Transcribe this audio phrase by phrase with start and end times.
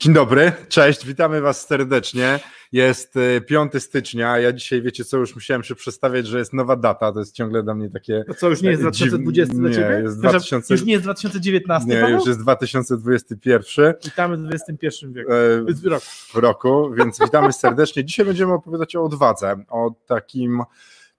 [0.00, 2.40] Dzień dobry, cześć, witamy Was serdecznie.
[2.72, 3.14] Jest
[3.46, 7.12] 5 y, stycznia, ja dzisiaj, wiecie co, już musiałem się przestawiać, że jest nowa data,
[7.12, 8.24] to jest ciągle dla mnie takie...
[8.26, 9.62] To co, już nie jest 2020 dziw...
[9.62, 9.96] dla Ciebie?
[9.96, 10.74] Nie, jest 2000...
[10.74, 12.16] Już nie jest 2019, Nie, Paweł?
[12.16, 13.94] już jest 2021.
[14.04, 15.32] Witamy w XXI wieku.
[15.32, 16.06] E, w roku.
[16.32, 18.04] w roku, więc witamy serdecznie.
[18.04, 20.62] Dzisiaj będziemy opowiadać o odwadze, o takim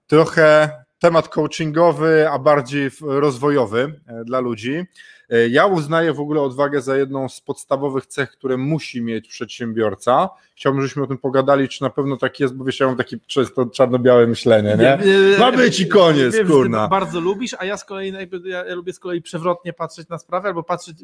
[0.06, 4.84] trochę temat coachingowy, a bardziej rozwojowy e, dla ludzi.
[5.32, 10.28] E, ja uznaję w ogóle odwagę za jedną z podstawowych cech, które musi mieć przedsiębiorca.
[10.56, 13.16] Chciałbym, żebyśmy o tym pogadali, czy na pewno tak jest, bo wiesz, ja mam takie
[13.26, 14.98] często czarno-białe myślenie, nie?
[15.38, 16.84] Ma być i koniec, Wiem, kurna.
[16.84, 18.12] Ty bardzo lubisz, a ja z kolei
[18.44, 20.96] ja, ja lubię z kolei przewrotnie patrzeć na sprawę, albo patrzeć,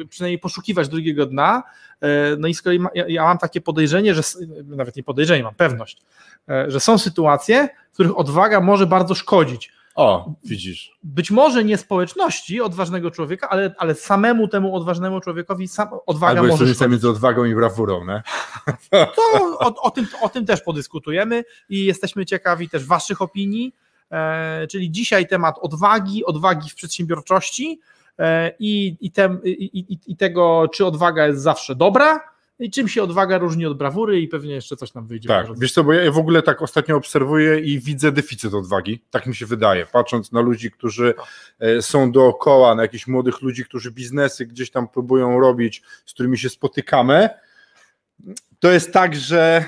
[0.00, 1.62] y, przynajmniej poszukiwać drugiego dna.
[2.00, 4.22] E, no i z kolei ja, ja mam takie podejrzenie, że
[4.64, 6.02] nawet nie podejrzenie, mam pewność,
[6.48, 9.75] e, że są sytuacje, w których odwaga może bardzo szkodzić.
[9.96, 10.98] O, widzisz.
[11.02, 16.52] Być może nie społeczności odważnego człowieka, ale, ale samemu temu odważnemu człowiekowi sam, odwaga Albo
[16.52, 18.22] może jest między odwagą i brawurą, nie?
[18.90, 19.22] To
[19.58, 23.74] o, o, tym, o tym też podyskutujemy i jesteśmy ciekawi też waszych opinii,
[24.10, 27.80] e, czyli dzisiaj temat odwagi, odwagi w przedsiębiorczości
[28.18, 32.20] e, i, i, tem, i, i tego, czy odwaga jest zawsze dobra,
[32.58, 35.28] i czym się odwaga różni od brawury i pewnie jeszcze coś nam wyjdzie.
[35.28, 39.26] Tak, wiesz co, bo ja w ogóle tak ostatnio obserwuję i widzę deficyt odwagi, tak
[39.26, 41.14] mi się wydaje, patrząc na ludzi, którzy
[41.58, 46.38] e, są dookoła, na jakichś młodych ludzi, którzy biznesy gdzieś tam próbują robić, z którymi
[46.38, 47.28] się spotykamy,
[48.58, 49.64] to jest tak, że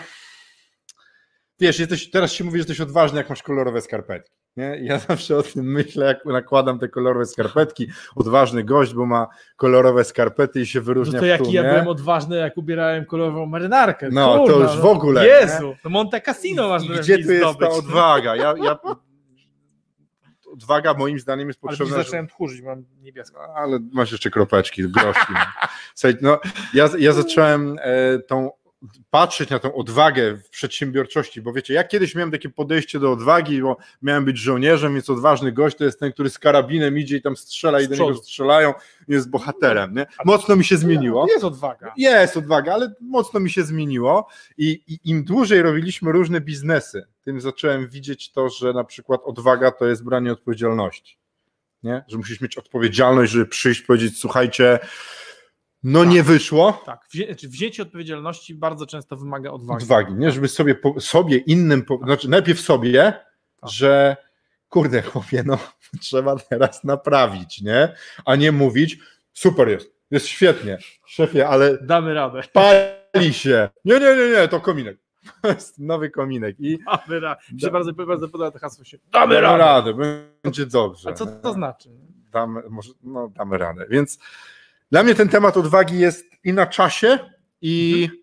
[1.60, 4.37] wiesz, jesteś, teraz się mówi, że jesteś odważny, jak masz kolorowe skarpetki.
[4.58, 4.78] Nie?
[4.82, 7.86] Ja zawsze o tym myślę, jak nakładam te kolorowe skarpetki.
[8.16, 12.36] Odważny gość, bo ma kolorowe skarpety i się wyróżnia no to jaki ja byłem odważny,
[12.36, 14.08] jak ubierałem kolorową marynarkę.
[14.12, 15.26] No, Kurna, to już w ogóle.
[15.26, 18.36] Jezu, to Monte Cassino masz I Gdzie tu jest ta odwaga?
[18.36, 18.78] Ja, ja...
[20.52, 21.96] Odwaga moim zdaniem jest Ale potrzebna.
[21.96, 23.38] dziś zacząłem tchórzyć, mam niebieską.
[23.54, 25.32] Ale masz jeszcze kropeczki, groszki.
[25.32, 25.68] No.
[25.94, 26.40] Słuchaj, no,
[26.74, 28.50] ja, ja zacząłem e, tą
[29.10, 33.62] patrzeć na tą odwagę w przedsiębiorczości, bo wiecie, ja kiedyś miałem takie podejście do odwagi,
[33.62, 37.22] bo miałem być żołnierzem, więc odważny gość to jest ten, który z karabinem idzie i
[37.22, 38.74] tam strzela i do niego strzelają
[39.08, 39.94] jest bohaterem.
[39.94, 40.06] Nie?
[40.24, 41.26] Mocno mi się zmieniło.
[41.28, 41.92] Jest odwaga.
[41.96, 44.28] Jest odwaga, ale mocno mi się zmieniło
[44.58, 49.70] i, i im dłużej robiliśmy różne biznesy, tym zacząłem widzieć to, że na przykład odwaga
[49.70, 51.18] to jest branie odpowiedzialności.
[51.82, 52.04] Nie?
[52.08, 54.78] Że musisz mieć odpowiedzialność, żeby przyjść, powiedzieć, słuchajcie,
[55.82, 56.82] no tak, nie wyszło.
[56.86, 59.82] Tak, Wzię, znaczy wzięcie odpowiedzialności bardzo często wymaga odwagi.
[59.82, 60.30] Odwagi, nie?
[60.30, 63.12] Żeby sobie, sobie innym, po, znaczy najpierw sobie,
[63.60, 63.70] tak.
[63.70, 64.16] że
[64.68, 65.58] kurde chłopie, no
[66.00, 67.94] trzeba teraz naprawić, nie?
[68.24, 68.98] A nie mówić,
[69.32, 72.40] super jest, jest świetnie, szefie, ale damy radę.
[72.52, 73.68] Pali się.
[73.84, 74.98] Nie, nie, nie, nie, to kominek.
[75.78, 76.56] Nowy kominek.
[76.58, 77.40] I damy radę.
[77.52, 78.98] Mi się bardzo, bardzo podoba to hasło się.
[79.12, 79.92] Damy, damy radę.
[79.92, 79.94] radę.
[80.44, 81.10] będzie dobrze.
[81.10, 81.88] A co to znaczy?
[82.32, 83.86] Damy, może, no, damy radę.
[83.90, 84.18] Więc
[84.90, 87.18] dla mnie ten temat odwagi jest i na czasie,
[87.60, 88.22] i mhm.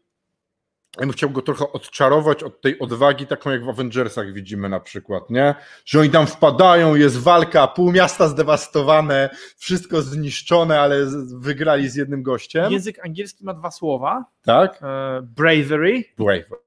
[0.97, 4.79] ja bym chciał go trochę odczarować od tej odwagi, taką jak w Avengersach widzimy na
[4.79, 5.55] przykład, nie?
[5.85, 11.05] Że oni tam wpadają, jest walka, pół miasta zdewastowane, wszystko zniszczone, ale
[11.39, 12.71] wygrali z jednym gościem.
[12.71, 14.25] Język angielski ma dwa słowa.
[14.41, 14.79] Tak?
[14.83, 16.03] E, bravery.
[16.17, 16.64] Bravery.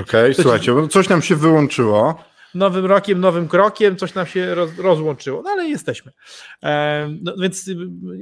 [0.00, 0.88] Okej, okay, słuchajcie, ci...
[0.88, 2.24] coś nam się wyłączyło.
[2.54, 6.12] Nowym rokiem, nowym krokiem, coś nam się roz, rozłączyło, no ale jesteśmy.
[6.62, 7.70] E, no, więc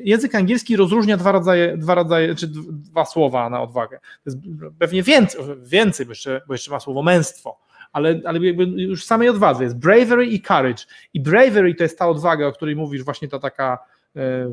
[0.05, 3.99] język angielski rozróżnia dwa rodzaje, dwa rodzaje, czy dwa słowa na odwagę.
[3.99, 4.39] To jest
[4.79, 9.29] pewnie więcej, więcej bo, jeszcze, bo jeszcze ma słowo męstwo ale, ale już w samej
[9.29, 10.85] odwadze jest bravery i courage.
[11.15, 13.79] I bravery to jest ta odwaga, o której mówisz, właśnie ta taka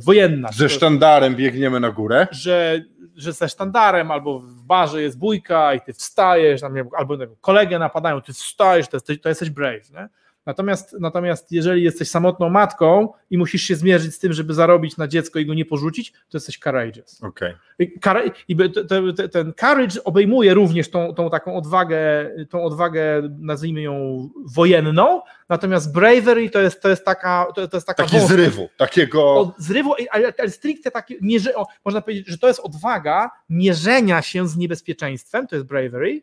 [0.05, 0.49] wojenna.
[0.51, 2.27] Ze sztandarem biegniemy na górę.
[2.31, 2.81] Że
[3.15, 6.61] że ze sztandarem albo w barze jest bójka i ty wstajesz,
[6.97, 9.91] albo kolegę napadają, ty wstajesz, to jesteś, to jesteś brave.
[9.91, 10.09] Nie?
[10.45, 15.07] Natomiast, natomiast jeżeli jesteś samotną matką i musisz się zmierzyć z tym, żeby zarobić na
[15.07, 17.23] dziecko i go nie porzucić, to jesteś courageous.
[17.23, 17.55] Okay.
[18.47, 18.57] I
[19.31, 21.97] ten courage obejmuje również tą, tą taką odwagę,
[22.49, 27.87] tą odwagę, nazwijmy ją wojenną, natomiast bravery to jest, to jest taka to, to jest
[27.87, 29.35] taka Taki zrywu, takiego...
[29.35, 31.53] Od zrywu, ale, ale stricte takie, mierzy,
[31.85, 36.21] można powiedzieć, że to jest odwaga mierzenia się z niebezpieczeństwem, to jest bravery,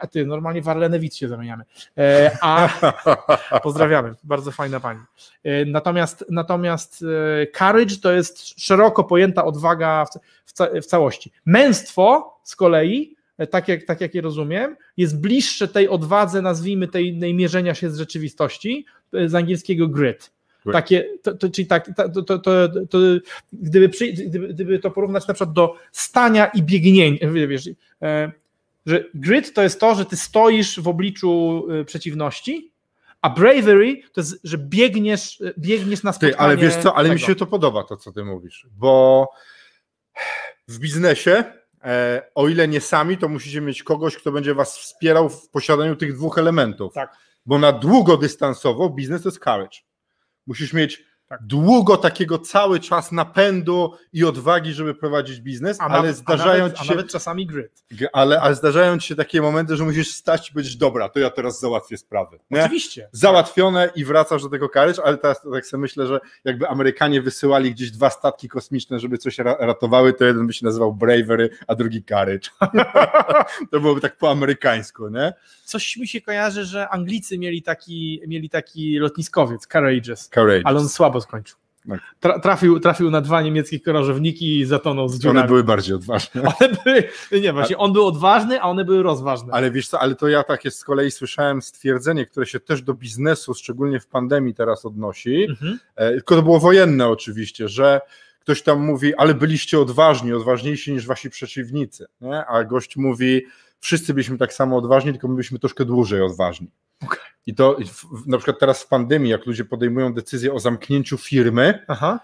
[0.00, 1.64] a ty, normalnie Warlenewicz się zamieniamy.
[1.98, 2.68] E, a
[3.62, 5.00] pozdrawiamy, bardzo fajna pani.
[5.44, 7.04] E, natomiast, natomiast
[7.58, 10.08] courage to jest szeroko pojęta odwaga w,
[10.46, 11.32] w, ca w całości.
[11.46, 13.16] Męstwo z kolei,
[13.50, 17.90] tak jak, tak jak je rozumiem, jest bliższe tej odwadze, nazwijmy tej, tej mierzenia się
[17.90, 20.30] z rzeczywistości, z angielskiego grit.
[20.72, 22.98] Takie, to, to, czyli tak, to, to, to, to
[23.52, 27.70] gdyby, przy, gdyby, gdyby, to porównać na przykład do stania i biegnięcia, wiesz,
[28.02, 28.32] e,
[28.86, 32.72] że grit to jest to, że ty stoisz w obliczu e, przeciwności,
[33.22, 36.32] a bravery to jest, że biegniesz, e, biegniesz na spotkanie.
[36.32, 37.14] Ty, ale wiesz co, ale tego.
[37.14, 39.28] mi się to podoba, to co ty mówisz, bo
[40.68, 41.44] w biznesie,
[41.84, 45.96] e, o ile nie sami, to musicie mieć kogoś, kto będzie was wspierał w posiadaniu
[45.96, 46.94] tych dwóch elementów.
[46.94, 47.16] Tak.
[47.46, 49.78] Bo na długodystansowo biznes to jest courage.
[50.46, 51.11] Musisz mieć.
[51.40, 56.76] Długo takiego cały czas napędu i odwagi, żeby prowadzić biznes, a ale nawet, zdarzają ci
[56.76, 56.92] się.
[56.92, 57.84] A nawet czasami gryt.
[58.12, 61.30] Ale, ale zdarzają ci się takie momenty, że musisz stać i powiedzieć, dobra, to ja
[61.30, 62.38] teraz załatwię sprawy.
[62.50, 62.64] Nie?
[62.64, 63.08] Oczywiście.
[63.12, 67.72] Załatwione i wracasz do tego courage, ale teraz tak sobie myślę, że jakby Amerykanie wysyłali
[67.72, 72.04] gdzieś dwa statki kosmiczne, żeby coś ratowały, to jeden by się nazywał Bravery, a drugi
[72.04, 72.48] Courage.
[73.70, 75.32] to byłoby tak po amerykańsku, nie?
[75.64, 80.66] Coś mi się kojarzy, że Anglicy mieli taki, mieli taki lotniskowiec, Courageous, Courageous.
[80.66, 81.58] ale on słabo skończył.
[81.88, 82.00] Tak.
[82.20, 85.38] Tra, trafił, trafił na dwa niemieckie krążowniki i zatonął z dziurami.
[85.38, 86.42] One były bardziej odważne.
[86.60, 87.04] One były,
[87.42, 89.52] nie, właśnie on był odważny, a one były rozważne.
[89.52, 92.94] Ale wiesz co, ale to ja takie z kolei słyszałem stwierdzenie, które się też do
[92.94, 95.78] biznesu, szczególnie w pandemii teraz odnosi, mhm.
[95.96, 98.00] e, tylko to było wojenne oczywiście, że
[98.40, 102.46] ktoś tam mówi, ale byliście odważni, odważniejsi niż wasi przeciwnicy, nie?
[102.46, 103.46] a gość mówi,
[103.82, 106.70] wszyscy byliśmy tak samo odważni, tylko my byliśmy troszkę dłużej odważni.
[107.04, 107.18] Okay.
[107.46, 107.76] I to
[108.26, 112.20] na przykład teraz w pandemii, jak ludzie podejmują decyzję o zamknięciu firmy, Aha.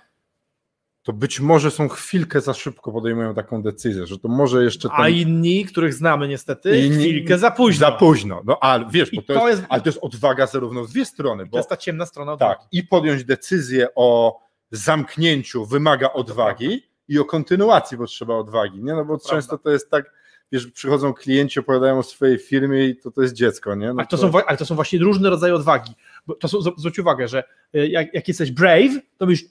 [1.03, 4.89] to być może są chwilkę za szybko podejmują taką decyzję, że to może jeszcze.
[4.93, 7.05] A inni, których znamy niestety, inni...
[7.05, 7.87] chwilkę za późno.
[7.87, 8.43] Za późno.
[8.45, 11.05] No ale wiesz, bo to, to jest, jest, ale to jest odwaga zarówno z dwie
[11.05, 11.47] strony.
[11.47, 12.61] Bo, to jest ta ciemna strona odwagi.
[12.61, 14.39] Tak, i podjąć decyzję o
[14.71, 18.83] zamknięciu wymaga odwagi i o kontynuacji potrzeba odwagi.
[18.83, 18.93] Nie?
[18.93, 20.18] No bo często to jest tak
[20.53, 23.87] wiesz, przychodzą klienci, opowiadają o swojej firmie i to, to jest dziecko, nie?
[23.87, 24.33] No ale, to, to...
[24.33, 25.95] Są, ale to są właśnie różne rodzaje odwagi.
[26.27, 29.45] Bo to są, zwróć uwagę, że y, jak, jak jesteś brave, to byś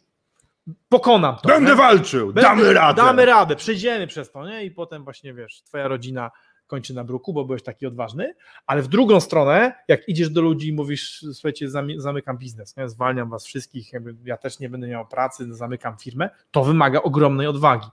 [0.89, 1.49] pokonam to.
[1.49, 1.75] Będę nie?
[1.77, 3.01] walczył, Będę, damy radę.
[3.01, 4.65] Damy radę, przejdziemy przez to, nie?
[4.65, 6.31] I potem właśnie, wiesz, twoja rodzina
[6.67, 8.33] kończy na bruku, bo byłeś taki odważny,
[8.65, 11.67] ale w drugą stronę, jak idziesz do ludzi i mówisz, słuchajcie,
[11.97, 12.89] zamykam biznes, nie?
[12.89, 13.91] zwalniam was wszystkich,
[14.25, 17.87] ja też nie będę miał pracy, zamykam firmę, to wymaga ogromnej odwagi.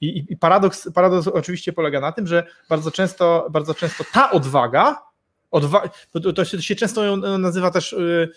[0.00, 5.02] I, i paradoks, paradoks oczywiście polega na tym, że bardzo często, bardzo często ta odwaga,
[5.50, 8.30] odwa to, to, się, się, często nazywa też y,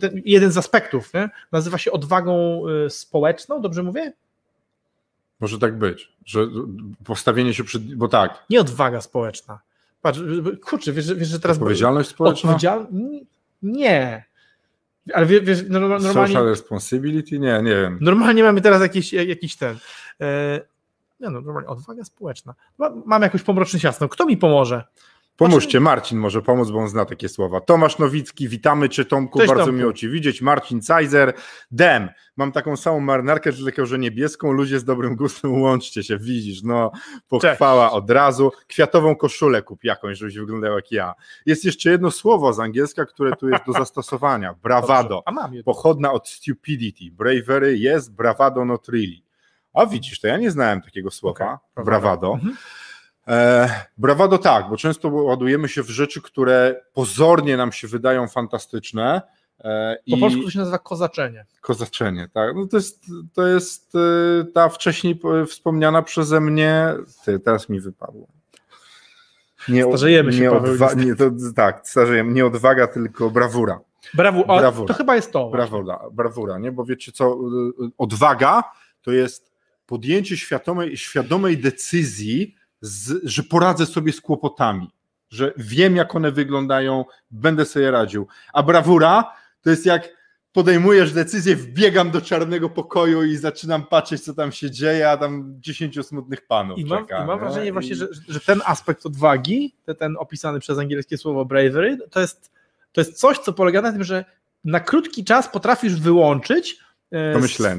[0.00, 1.30] ten, jeden z aspektów, nie?
[1.52, 4.12] nazywa się odwagą y, społeczną, dobrze mówię?
[5.40, 6.46] Może tak być, że
[7.04, 8.44] postawienie się przed, bo tak.
[8.50, 9.60] Nie odwaga społeczna.
[10.02, 10.20] Patrz,
[10.62, 11.56] kurczę, wiesz, wiesz że teraz...
[11.56, 12.50] Odpowiedzialność społeczna?
[12.50, 12.86] Odpowiedzial...
[13.62, 14.24] Nie.
[15.14, 16.12] Ale wiesz, normalnie...
[16.12, 17.38] Social responsibility?
[17.38, 17.98] Nie, nie wiem.
[18.00, 19.76] Normalnie mamy teraz jakiś, jakiś ten...
[21.20, 22.54] Nie no, normalnie odwaga społeczna.
[23.06, 24.08] Mam jakoś pomroczny ciasno.
[24.08, 24.84] Kto mi pomoże?
[25.38, 27.60] Pomóżcie, Marcin może pomóc, bo on zna takie słowa.
[27.60, 29.78] Tomasz Nowicki, witamy Cię Tomku, Cześć, bardzo Tomku.
[29.78, 30.42] miło Cię widzieć.
[30.42, 31.32] Marcin Cajzer,
[31.70, 36.62] Dem, mam taką samą marynarkę, tylko że niebieską, ludzie z dobrym gustem, łączcie się, widzisz,
[36.62, 36.90] no
[37.28, 37.96] pochwała Cześć.
[37.96, 38.52] od razu.
[38.66, 41.14] Kwiatową koszulę kup jakąś, żebyś wyglądał jak ja.
[41.46, 46.12] Jest jeszcze jedno słowo z angielska, które tu jest do zastosowania, bravado, A mam pochodna
[46.12, 49.27] od stupidity, bravery jest, bravado not really.
[49.78, 51.84] A widzisz, to ja nie znałem takiego słowa, okay.
[51.84, 52.32] bravado.
[52.32, 52.56] Mhm.
[53.28, 53.68] E,
[53.98, 59.22] brawado tak, bo często ładujemy się w rzeczy, które pozornie nam się wydają fantastyczne.
[59.60, 60.20] E, po i...
[60.20, 61.46] polsku to się nazywa kozaczenie.
[61.60, 62.56] Kozaczenie, tak.
[62.56, 63.04] No to jest,
[63.34, 66.94] to jest e, ta wcześniej wspomniana przeze mnie,
[67.24, 68.26] ty, teraz mi wypadło.
[69.68, 73.80] Nie, starzejemy się, nie, odwa- nie to, Tak, starzejemy, nie odwaga, tylko brawura.
[74.14, 74.88] Brawu, brawura.
[74.88, 75.50] To chyba jest to.
[75.50, 76.72] Brawura, brawura, nie?
[76.72, 77.38] bo wiecie co,
[77.98, 78.62] odwaga
[79.02, 79.57] to jest
[79.88, 84.90] podjęcie świadomej, świadomej decyzji, z, że poradzę sobie z kłopotami,
[85.30, 88.26] że wiem, jak one wyglądają, będę sobie radził.
[88.52, 90.18] A brawura to jest jak
[90.52, 95.54] podejmujesz decyzję, wbiegam do czarnego pokoju i zaczynam patrzeć, co tam się dzieje, a tam
[95.60, 97.72] dziesięciu smutnych panów I mam, czeka, i mam wrażenie I...
[97.72, 102.52] właśnie, że, że ten aspekt odwagi, ten opisany przez angielskie słowo bravery, to jest,
[102.92, 104.24] to jest coś, co polega na tym, że
[104.64, 106.80] na krótki czas potrafisz wyłączyć.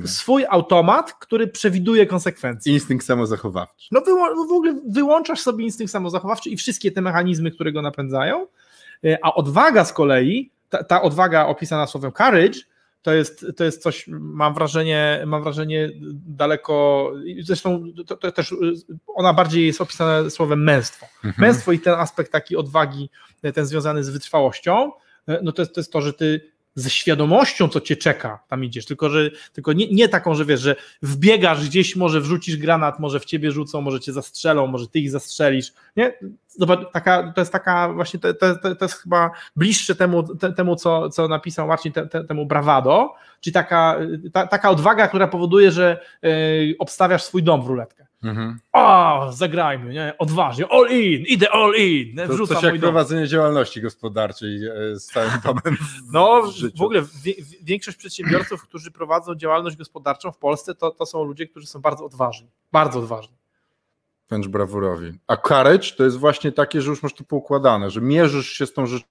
[0.08, 2.74] Swój automat, który przewiduje konsekwencje.
[2.74, 3.88] Instynkt samozachowawczy.
[3.92, 4.02] No
[4.50, 8.48] w ogóle wyłączasz sobie instynkt samozachowawczy i wszystkie te mechanizmy, które go napędzają,
[9.06, 12.60] e, a odwaga z kolei, ta, ta odwaga opisana słowem courage,
[13.02, 15.90] to jest, to jest coś, mam wrażenie, mam wrażenie
[16.28, 18.56] daleko, zresztą to, to też
[19.08, 21.06] ona bardziej jest opisana słowem męstwo.
[21.24, 21.34] Mhm.
[21.38, 23.10] Męstwo i ten aspekt takiej odwagi,
[23.54, 24.92] ten związany z wytrwałością,
[25.44, 28.86] no to jest, to jest to, że ty ze świadomością, co cię czeka, tam idziesz,
[28.86, 33.20] tylko, że, tylko nie, nie taką, że wiesz, że wbiegasz gdzieś, może wrzucisz granat, może
[33.20, 36.14] w ciebie rzucą, może cię zastrzelą, może ty ich zastrzelisz, nie?
[36.60, 40.76] Zobacz, taka, to jest taka właśnie, to, to, to jest chyba bliższe temu, te, temu
[40.76, 43.96] co, co napisał Marcin, te, te, temu bravado, czyli taka,
[44.34, 48.06] ta, taka odwaga, która powoduje, że y, obstawiasz swój dom w ruletkę.
[48.24, 48.60] Mhm.
[48.74, 50.14] O, zagrajmy, nie?
[50.18, 52.18] odważnie, all in, idę all in.
[52.18, 56.82] To wrzucam coś jak prowadzenie działalności gospodarczej e, z całym domem w No, w, w
[56.82, 57.04] ogóle
[57.64, 62.06] większość przedsiębiorców, którzy prowadzą działalność gospodarczą w Polsce, to, to są ludzie, którzy są bardzo
[62.06, 63.39] odważni, bardzo odważni.
[64.30, 65.20] Wręcz brawurowi.
[65.28, 68.74] A courage to jest właśnie takie, że już masz to poukładane, że mierzysz się z
[68.74, 69.06] tą rzeczą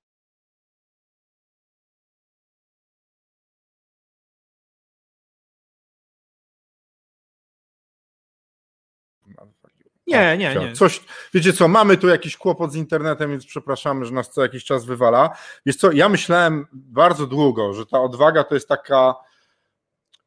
[10.07, 10.73] Nie, nie, nie.
[10.73, 14.65] Coś, wiecie co, mamy tu jakiś kłopot z internetem, więc przepraszamy, że nas co jakiś
[14.65, 15.31] czas wywala.
[15.67, 19.15] Wiesz co, ja myślałem bardzo długo, że ta odwaga to jest taka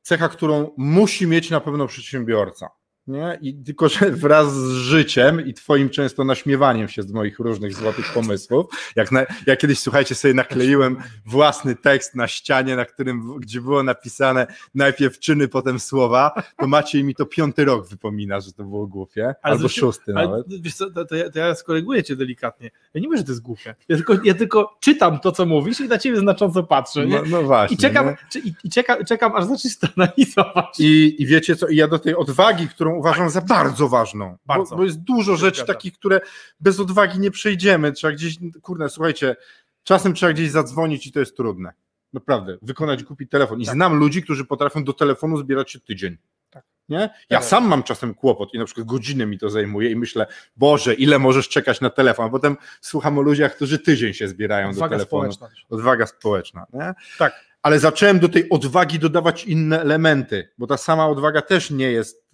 [0.02, 2.70] cecha, którą musi mieć na pewno przedsiębiorca
[3.12, 3.40] nie?
[3.42, 8.14] I tylko, że wraz z życiem i twoim często naśmiewaniem się z moich różnych złotych
[8.14, 8.66] pomysłów,
[8.96, 13.84] jak, na, jak kiedyś, słuchajcie, sobie nakleiłem własny tekst na ścianie, na którym, gdzie było
[13.84, 18.88] napisane najpierw czyny, potem słowa, to Maciej mi to piąty rok wypomina, że to było
[18.88, 20.62] głupie, ale albo zresztą, szósty ale, nawet.
[20.62, 22.72] Wiesz co, to, to, ja, to ja skoryguję cię delikatnie.
[22.94, 23.76] Ja nie mówię, że to jest głupie.
[23.90, 27.06] Ja tylko, ja tylko czytam to, co mówisz i na ciebie znacząco patrzę.
[27.06, 27.76] No, no właśnie.
[27.76, 30.80] I czekam, i, i czekam, czekam, aż zaczniesz to analizować.
[30.80, 34.38] I, I wiecie co, i ja do tej odwagi, którą uważam za bardzo ważną.
[34.46, 34.70] Bardzo.
[34.70, 36.22] Bo, bo jest dużo rzeczy takich, które
[36.60, 37.92] bez odwagi nie przejdziemy.
[37.92, 39.36] Trzeba gdzieś, kurde, słuchajcie,
[39.84, 41.74] czasem trzeba gdzieś zadzwonić i to jest trudne.
[42.14, 43.62] Naprawdę, wykonać głupi telefon.
[43.62, 43.76] I tak.
[43.76, 46.18] znam ludzi, którzy potrafią do telefonu zbierać się tydzień.
[46.50, 46.64] Tak.
[46.90, 47.10] Nie?
[47.30, 47.46] Ja tak.
[47.46, 51.20] sam mam czasem kłopot i na przykład godzinę mi to zajmuje i myślę, Boże, ile
[51.20, 54.96] możesz czekać na telefon, a potem słucham o ludziach, którzy tydzień się zbierają Odwaga do
[54.98, 55.32] telefonu.
[55.32, 55.66] Społeczna.
[55.70, 56.66] Odwaga społeczna.
[56.74, 56.94] Nie?
[57.18, 57.52] Tak.
[57.62, 62.31] Ale zacząłem do tej odwagi dodawać inne elementy, bo ta sama odwaga też nie jest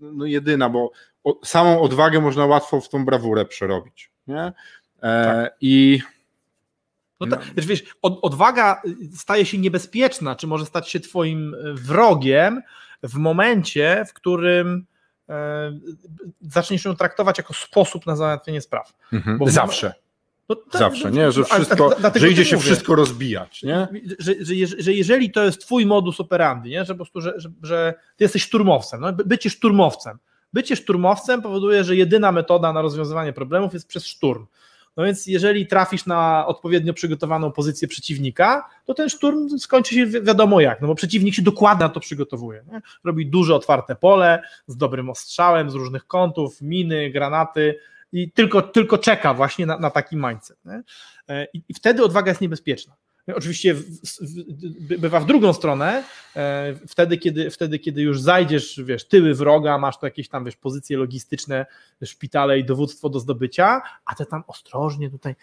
[0.00, 0.90] no jedyna, bo
[1.24, 4.10] o, samą odwagę można łatwo w tą brawurę przerobić.
[4.26, 4.52] Nie?
[5.02, 5.56] E, tak.
[5.60, 6.00] I.
[7.20, 7.62] No tak, no.
[7.66, 8.82] wiesz, od, odwaga
[9.14, 12.62] staje się niebezpieczna, czy może stać się twoim wrogiem
[13.02, 14.86] w momencie, w którym
[15.28, 15.72] e,
[16.40, 18.92] zaczniesz ją traktować jako sposób na załatwienie spraw.
[19.12, 19.38] Mhm.
[19.38, 19.94] Bo Zawsze.
[20.48, 21.32] No, tak, Zawsze, nie?
[21.32, 22.66] Że, wszystko, że idzie się mówię.
[22.66, 23.88] wszystko rozbijać, nie?
[24.18, 26.84] Że, że, że, jeżeli to jest twój modus operandi, nie?
[26.84, 29.12] Że po prostu, że, że, że ty jesteś szturmowcem, no?
[29.12, 30.18] bycie szturmowcem.
[30.52, 34.46] Bycie szturmowcem powoduje, że jedyna metoda na rozwiązywanie problemów jest przez szturm.
[34.96, 40.60] No więc jeżeli trafisz na odpowiednio przygotowaną pozycję przeciwnika, to ten szturm skończy się wiadomo
[40.60, 42.64] jak, no bo przeciwnik się dokładnie na to przygotowuje.
[42.72, 42.80] Nie?
[43.04, 47.78] Robi duże otwarte pole z dobrym ostrzałem, z różnych kątów, miny, granaty,
[48.12, 50.58] i tylko, tylko czeka właśnie na, na taki mindset.
[51.28, 52.96] E, I, I, wtedy odwaga jest niebezpieczna.
[53.34, 53.74] Oczywiście
[54.98, 56.04] bywa w drugą stronę,
[56.36, 60.56] e, wtedy kiedy, wtedy, kiedy już zajdziesz, wiesz, tyły wroga, masz tu jakieś tam, wiesz,
[60.56, 61.66] pozycje logistyczne,
[62.04, 65.34] szpitale i dowództwo do zdobycia, a te tam ostrożnie tutaj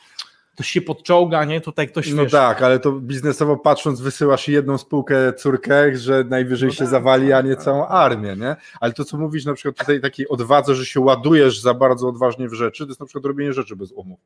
[0.55, 1.61] ktoś się podczołga, nie?
[1.61, 6.67] Tutaj ktoś No wiesz, tak, ale to biznesowo patrząc, wysyłasz jedną spółkę córkę, że najwyżej
[6.67, 7.63] no się tak, zawali, a nie tak.
[7.63, 8.55] całą armię, nie?
[8.79, 12.49] Ale to, co mówisz na przykład tutaj takiej odwadze, że się ładujesz za bardzo odważnie
[12.49, 14.19] w rzeczy, to jest na przykład robienie rzeczy bez umów.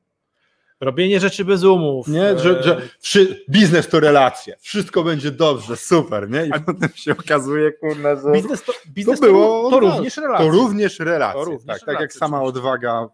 [0.79, 2.07] Robienie rzeczy bez umów.
[2.07, 6.45] Nie, że, że wszy, biznes to relacje, wszystko będzie dobrze, super, nie?
[6.45, 10.45] I a potem się okazuje, kurna, że biznes to, biznes to, było, to, również relacje.
[10.45, 13.09] To również relacje, to również tak, relacje, tak jak sama odwaga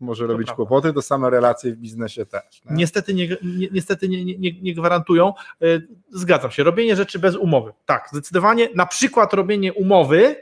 [0.00, 0.56] może robić prawda.
[0.56, 2.42] kłopoty, to same relacje w biznesie też.
[2.64, 2.76] Nie?
[2.76, 5.28] Niestety, nie, nie, niestety nie, nie, nie gwarantują.
[5.62, 5.64] E,
[6.10, 7.72] zgadzam się, robienie rzeczy bez umowy.
[7.86, 8.68] Tak, zdecydowanie.
[8.74, 10.36] Na przykład robienie umowy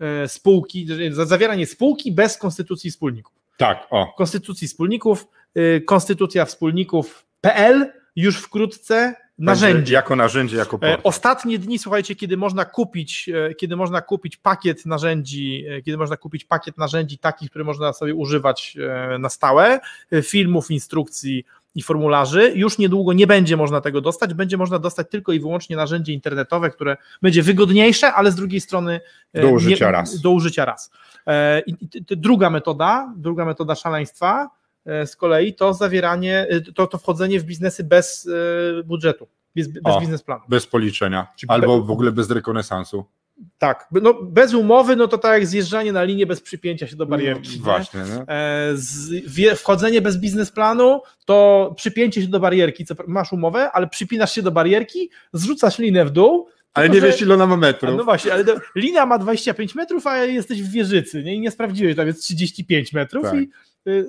[0.00, 3.34] e, spółki, zawieranie spółki bez konstytucji wspólników.
[3.56, 4.14] Tak, o.
[4.16, 9.94] Konstytucji wspólników, e, konstytucja wspólników.pl już wkrótce narzędzie.
[9.94, 11.00] Jako narzędzie, jako port.
[11.04, 16.78] Ostatnie dni, słuchajcie, kiedy można kupić, kiedy można kupić pakiet narzędzi, kiedy można kupić pakiet
[16.78, 18.76] narzędzi takich, które można sobie używać
[19.18, 19.80] na stałe,
[20.22, 21.44] filmów, instrukcji
[21.74, 22.52] i formularzy.
[22.54, 26.70] Już niedługo nie będzie można tego dostać, będzie można dostać tylko i wyłącznie narzędzie internetowe,
[26.70, 29.00] które będzie wygodniejsze, ale z drugiej strony
[29.34, 30.20] do użycia nie, raz.
[30.20, 30.90] Do użycia raz.
[31.66, 31.74] I
[32.10, 34.59] druga metoda, druga metoda szaleństwa, E,
[35.06, 38.28] z kolei to zawieranie, e, to, to wchodzenie w biznesy bez
[38.80, 40.42] e, budżetu, bez, bez biznesplanu.
[40.48, 43.04] Bez policzenia, albo w ogóle bez rekonesansu.
[43.58, 47.06] Tak, no bez umowy, no to tak jak zjeżdżanie na linię bez przypięcia się do
[47.06, 47.56] barierki.
[47.58, 48.34] No, właśnie, no.
[48.34, 54.34] E, z, wchodzenie bez biznesplanu, to przypięcie się do barierki, co, masz umowę, ale przypinasz
[54.34, 56.48] się do barierki, zrzucasz linę w dół.
[56.74, 57.96] Ale tylko, nie że- wiesz ile ona ma A metrów.
[57.96, 61.34] No właśnie, ale to, linia ma 25 metrów, a jesteś w wieżycy nie?
[61.34, 63.34] i nie sprawdziłeś, tam jest 35 metrów Tak.
[63.34, 63.48] i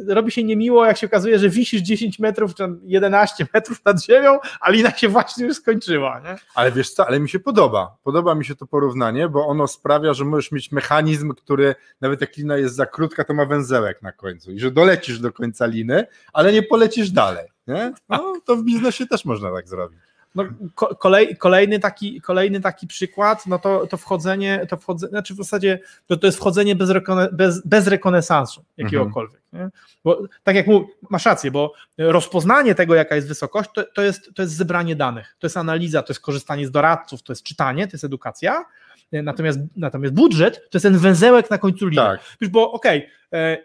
[0.08, 4.04] robi się niemiło, jak się okazuje, że wisisz 10 metrów, czy tam 11 metrów nad
[4.04, 6.20] ziemią, a lina się właśnie już skończyła.
[6.20, 6.36] Nie?
[6.56, 7.98] Ale wiesz co, ale mi się podoba.
[8.04, 12.38] Podoba mi się to porównanie, bo ono sprawia, że możesz mieć mechanizm, który nawet jak
[12.38, 16.08] lina jest za krótka, to ma węzełek na końcu i że dolecisz do końca liny,
[16.34, 17.48] ale nie polecisz dalej.
[17.68, 17.94] Nie?
[18.10, 20.00] No, to w biznesie też można tak zrobić.
[20.36, 20.44] No,
[20.76, 25.38] ko- kolej, kolejny, taki, kolejny taki przykład, no to, to wchodzenie, to wchodzenie, znaczy w
[25.38, 29.42] zasadzie to, to jest wchodzenie bez, rekone, bez, bez rekonesansu jakiegokolwiek.
[29.54, 29.70] Nie?
[30.04, 34.30] Bo tak jak mów, masz rację, bo rozpoznanie tego, jaka jest wysokość, to, to, jest,
[34.36, 37.88] to jest zebranie danych, to jest analiza, to jest korzystanie z doradców, to jest czytanie,
[37.88, 38.66] to jest edukacja.
[39.12, 42.06] Natomiast, natomiast budżet to jest ten węzełek na końcu linii.
[42.06, 42.20] Tak.
[42.42, 43.58] Wiesz, bo okej, e,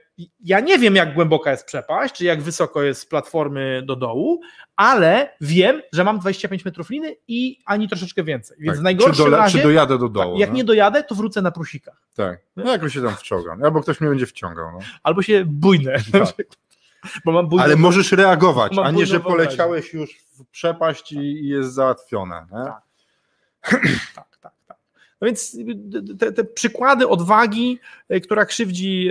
[0.44, 4.40] ja nie wiem, jak głęboka jest przepaść, czy jak wysoko jest z platformy do dołu,
[4.76, 8.56] ale wiem, że mam 25 metrów liny i ani troszeczkę więcej.
[8.60, 8.80] Więc tak.
[8.80, 10.32] w najgorszym czy, dole, razie, czy dojadę do dołu.
[10.32, 10.56] tak, jak no?
[10.56, 12.02] nie dojadę, to wrócę na prusikach.
[12.14, 12.40] Tak.
[12.56, 13.64] No jakoś się tam wciągam.
[13.64, 14.72] Albo ktoś mnie będzie wciągał.
[14.72, 14.78] No.
[15.02, 15.96] Albo się bójnę.
[16.12, 16.34] Tak.
[17.24, 21.48] Bo mam bójne, Ale możesz reagować, a nie, że poleciałeś już w przepaść i, i
[21.48, 22.46] jest załatwione.
[22.50, 22.82] Tak,
[24.14, 24.35] tak.
[25.20, 25.56] No więc
[26.18, 29.08] te, te przykłady odwagi, e, która krzywdzi,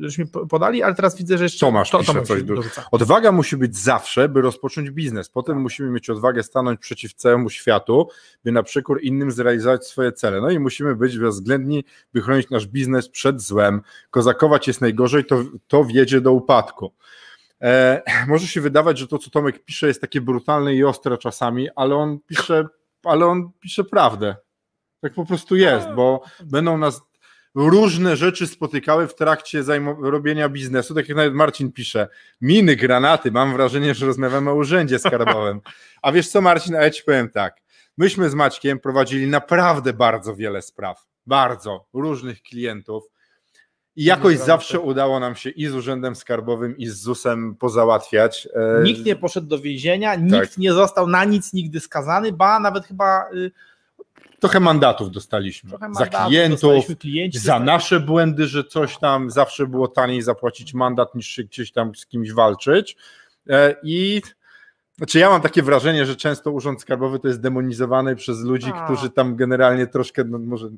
[0.00, 2.84] żeśmy po- podali, ale teraz widzę, że jeszcze Tomasz pisze Tomasz coś dorzuca.
[2.90, 5.28] Odwaga musi być zawsze, by rozpocząć biznes.
[5.28, 8.08] Potem musimy mieć odwagę stanąć przeciw całemu światu,
[8.44, 10.40] by na przekór innym zrealizować swoje cele.
[10.40, 13.80] No i musimy być bezwzględni, by chronić nasz biznes przed złem.
[14.10, 16.92] Kozakować jest najgorzej, to, to wiedzie do upadku.
[17.60, 21.68] E, może się wydawać, że to, co Tomek pisze, jest takie brutalne i ostre czasami,
[21.76, 22.66] ale on pisze,
[23.04, 24.36] ale on pisze prawdę.
[25.04, 27.02] Tak po prostu jest, bo będą nas
[27.54, 29.62] różne rzeczy spotykały w trakcie
[30.02, 32.08] robienia biznesu, tak jak nawet Marcin pisze,
[32.40, 35.60] miny, granaty, mam wrażenie, że rozmawiamy o urzędzie skarbowym.
[36.02, 37.56] A wiesz co Marcin, a ja ci powiem tak,
[37.98, 43.04] myśmy z Maćkiem prowadzili naprawdę bardzo wiele spraw, bardzo, różnych klientów
[43.96, 48.48] i jakoś zawsze udało nam się i z urzędem skarbowym i z ZUS-em pozałatwiać.
[48.54, 50.58] E, Nikt nie poszedł do więzienia, nikt Tak.
[50.58, 53.50] nie został na nic nigdy skazany, ba nawet chyba y,
[54.44, 59.66] Trochę mandatów dostaliśmy trochę za mandatów klientów, klienci za nasze błędy, że coś tam zawsze
[59.66, 62.96] było taniej zapłacić mandat niż się gdzieś tam z kimś walczyć.
[63.48, 64.22] E, I
[64.96, 68.84] znaczy ja mam takie wrażenie, że często Urząd Skarbowy to jest demonizowany przez ludzi, A.
[68.84, 70.68] którzy tam generalnie troszkę, no może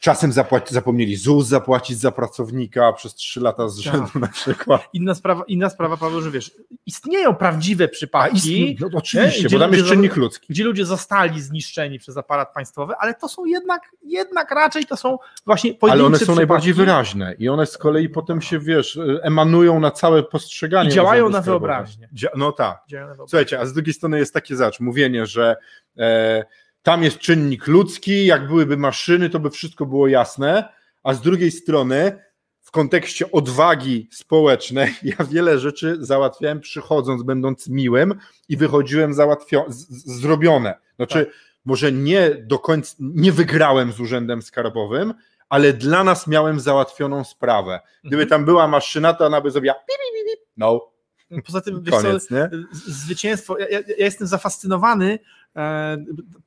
[0.00, 4.14] czasem zapłaci, zapomnieli ZUS zapłacić za pracownika przez trzy lata z rzędu Tak.
[4.14, 4.88] na przykład.
[4.92, 6.52] Inna sprawa, inna sprawa, Paweł, że wiesz,
[6.86, 10.46] istnieją prawdziwe przypadki, no, oczywiście, Gdzie bo tam ludzie jest czynnik ludzki.
[10.50, 15.18] gdzie ludzie zostali zniszczeni przez aparat państwowy, ale to są jednak, jednak raczej to są
[15.46, 18.98] właśnie pojedyncze Ale one są przypadki najbardziej wyraźne i one z kolei potem się, wiesz,
[19.22, 20.88] emanują na całe postrzeganie.
[20.90, 22.08] I działają na wyobraźnię.
[22.12, 22.82] Dzia- No tak.
[23.16, 25.56] Słuchajcie, a z drugiej strony jest takie zacz, mówienie, że
[25.98, 26.44] e,
[26.84, 30.68] tam jest czynnik ludzki, jak byłyby maszyny, to by wszystko było jasne,
[31.02, 32.18] a z drugiej strony
[32.60, 38.14] w kontekście odwagi społecznej ja wiele rzeczy załatwiałem przychodząc, będąc miłym
[38.48, 40.74] i wychodziłem załatwio- z- z- zrobione.
[40.96, 41.30] Znaczy,
[41.64, 45.14] może nie do końca, nie wygrałem z urzędem skarbowym,
[45.48, 47.80] ale dla nas miałem załatwioną sprawę.
[48.04, 48.28] Gdyby Mhm.
[48.28, 49.74] tam była maszyna, to ona by zrobiła
[50.56, 50.90] no,
[51.46, 52.28] Poza tym, wiesz co, koniec,
[52.72, 53.58] zwycięstwo.
[53.58, 55.18] Ja, ja, jestem zafascynowany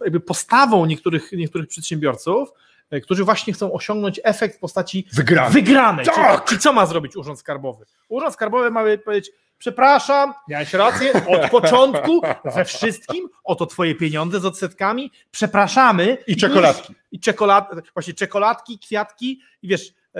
[0.01, 2.49] jakby postawą niektórych, niektórych przedsiębiorców,
[2.89, 5.53] e, którzy właśnie chcą osiągnąć efekt w postaci Wygrałem.
[5.53, 6.05] wygranej.
[6.05, 6.15] Tak!
[6.15, 7.85] Czyli, czyli co ma zrobić Urząd Skarbowy?
[8.09, 12.21] Urząd Skarbowy ma powiedzieć, przepraszam, miałeś rację, od początku,
[12.55, 16.17] we wszystkim, oto twoje pieniądze z odsetkami, przepraszamy.
[16.27, 16.95] I czekoladki.
[17.11, 20.19] I czekolad, właśnie czekoladki, kwiatki i wiesz, e,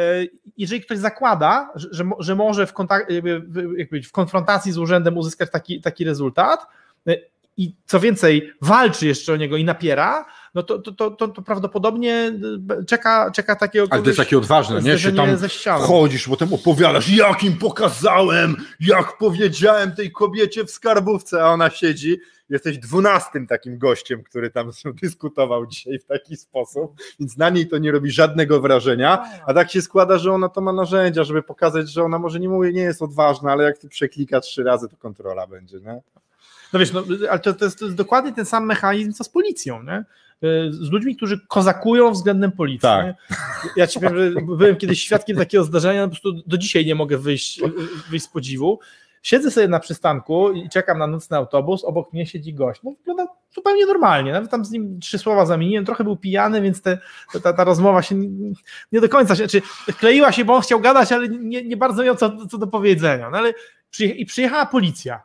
[0.58, 2.73] jeżeli ktoś zakłada, że, że, mo- że może w,
[3.10, 6.67] jakby, w- konfrontacji z urzędem uzyskać taki, taki rezultat
[7.08, 7.15] e,
[7.57, 12.31] i co więcej walczy jeszcze o niego i napiera, no to, to, to, to, prawdopodobnie
[12.79, 14.99] e, czeka, czeka takiego Ale to jest takie odważne, nie?
[14.99, 15.29] Się tam
[15.83, 22.19] wchodzisz, potem opowiadasz, jak im pokazałem, jak powiedziałem tej kobiecie w skarbówce, a ona siedzi.
[22.49, 27.77] Jesteś dwunastym takim gościem, który tam dyskutował dzisiaj w taki sposób, więc na niej to
[27.77, 31.89] nie robi żadnego wrażenia, a tak się składa, że ona to ma narzędzia, żeby pokazać,
[31.89, 34.97] że ona może nie mówi, nie jest odważna, ale jak ty przeklika trzy razy, to
[34.97, 36.01] kontrola będzie, nie?
[36.73, 39.30] No wiesz, no, ale to, to, jest, to jest dokładnie ten sam mechanizm, co z
[39.30, 40.03] policją, nie?
[40.43, 42.82] Y, Z ludźmi, którzy kozakują względem policji.
[42.82, 43.15] Tak.
[43.75, 47.17] Ja ci powiem, że byłem kiedyś świadkiem takiego zdarzenia, po prostu do dzisiaj nie mogę
[47.17, 47.62] wyjść,
[48.10, 48.80] wyjść z podziwu.
[49.21, 52.82] siedzę sobie na przystanku i czekam na nocny autobus, obok mnie siedzi gość.
[52.84, 56.82] No wygląda zupełnie normalnie, nawet tam z nim trzy słowa zamieniłem, trochę był pijany, więc
[56.82, 56.97] te,
[57.43, 58.51] ta, ta rozmowa się nie,
[58.91, 59.62] nie do końca, się, czy
[59.99, 63.30] kleiła się, bo on chciał gadać, ale nie, nie bardzo miał co, co do powiedzenia.
[63.30, 63.53] No ale
[63.89, 65.21] przyje, i przyjechała policja.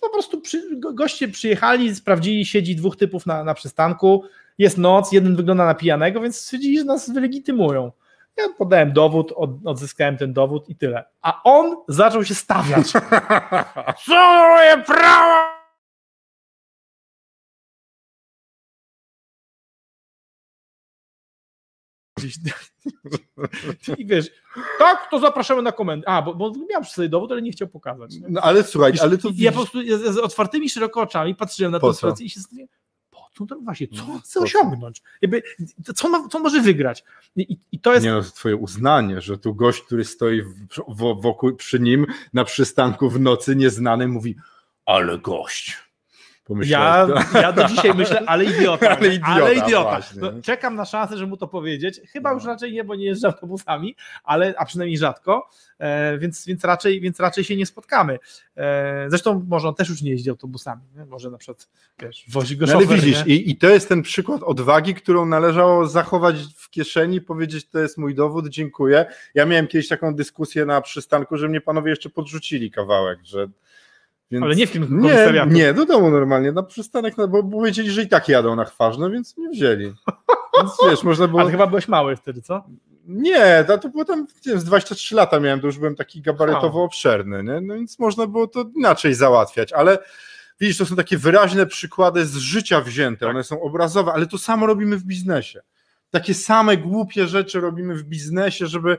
[0.00, 4.24] Po prostu przy, goście przyjechali, sprawdzili, siedzi dwóch typów na, na przystanku,
[4.58, 7.92] jest noc, jeden wygląda na pijanego, więc stwierdzili, że nas wylegitymują.
[8.36, 11.04] Ja podałem dowód, od, odzyskałem ten dowód i tyle.
[11.22, 12.92] A on zaczął się stawiać.
[14.06, 15.54] Co moje prawo?
[23.98, 24.30] I wiesz,
[24.78, 26.08] tak, to zapraszamy na komendę.
[26.08, 28.14] A, bo, bo miałem przy sobie dowód, ale nie chciał pokazać.
[28.16, 28.26] Nie?
[28.28, 31.80] No ale słuchaj, ale to Ja po prostu z, z otwartymi szeroko oczami patrzyłem na
[31.80, 32.68] Po tę sytuację i się zastanawiałem,
[33.10, 35.02] po co to właśnie, co No, on chce osiągnąć?
[35.22, 35.42] Jakby,
[35.94, 37.04] co, ma, co może wygrać?
[37.36, 41.20] I, i- to jest Nie no, to twoje uznanie, że tu gość, który stoi w,
[41.20, 44.36] wokół, przy nim na przystanku w nocy nieznany mówi,
[44.86, 45.76] ale gość.
[46.62, 48.90] Ja, ja do dzisiaj myślę, ale idiota.
[48.96, 49.90] Ale idiota, ale idiota.
[49.90, 50.22] właśnie.
[50.22, 52.00] No, czekam na szansę, żeby mu to powiedzieć.
[52.12, 52.34] Chyba No.
[52.34, 57.00] już raczej nie, bo nie jeżdżę autobusami, ale, a przynajmniej rzadko, e, więc, więc, raczej,
[57.00, 58.18] więc raczej się nie spotkamy.
[58.56, 60.82] E, zresztą może on też już nie jeździ autobusami.
[60.96, 61.04] Nie?
[61.06, 61.68] Może na przykład
[62.02, 65.86] wiesz, wozi go No, ale widzisz, i, i to jest ten przykład odwagi, którą należało
[65.86, 69.06] zachować w kieszeni, powiedzieć, to jest mój dowód, dziękuję.
[69.34, 73.48] Ja miałem kiedyś taką dyskusję na przystanku, że mnie panowie jeszcze podrzucili kawałek, że.
[74.30, 74.44] Więc...
[74.44, 78.02] Ale nie w tym Nie, nie, do domu normalnie, na przystanek, no, bo powiedzieli, że
[78.02, 79.94] i tak jadą na chważno, więc nie wzięli.
[80.58, 81.40] Więc wiesz, można było.
[81.40, 82.64] Ale chyba byłeś mały wtedy, co?
[83.06, 86.82] Nie, to, to było tam, wiem, z 23 lata miałem, to już byłem taki gabarytowo
[86.82, 87.60] obszerny, nie?
[87.60, 89.98] No więc można było to inaczej załatwiać, ale
[90.60, 94.66] widzisz, to są takie wyraźne przykłady z życia wzięte, one są obrazowe, ale to samo
[94.66, 95.60] robimy w biznesie.
[96.10, 98.98] Takie same głupie rzeczy robimy w biznesie, żeby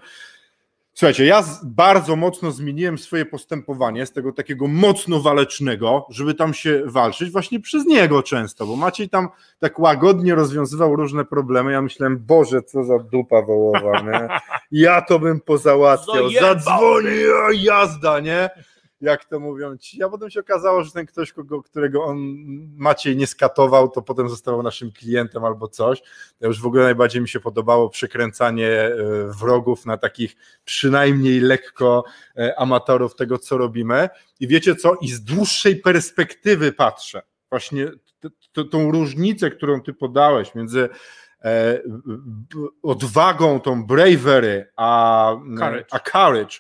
[0.98, 6.82] Słuchajcie, ja bardzo mocno zmieniłem swoje postępowanie z tego takiego mocno walecznego, żeby tam się
[6.86, 9.28] walczyć, właśnie przez niego często, bo Maciej tam
[9.60, 11.72] tak łagodnie rozwiązywał różne problemy.
[11.72, 14.28] Ja myślałem, Boże, co za dupa wołowa, nie?
[14.72, 17.10] Ja to bym pozałatwiał, zadzwoni,
[17.54, 18.50] jazda, nie?
[19.06, 20.04] Jak to mówią ci.
[20.04, 22.18] A potem się okazało, że ten ktoś, kogo, którego on
[22.78, 26.02] Maciej nie skatował, to potem został naszym klientem albo coś.
[26.40, 28.94] To już w ogóle najbardziej mi się podobało przekręcanie e,
[29.40, 32.04] wrogów na takich przynajmniej lekko
[32.38, 34.10] e, amatorów tego, co robimy.
[34.40, 34.96] I wiecie co?
[35.02, 37.22] I z dłuższej perspektywy patrzę.
[37.50, 37.86] Właśnie
[38.20, 40.90] t- t- tą różnicę, którą ty podałeś między
[41.44, 41.82] e,
[42.84, 45.86] odwagą, tą bravery, a Courage.
[45.92, 46.58] a courage,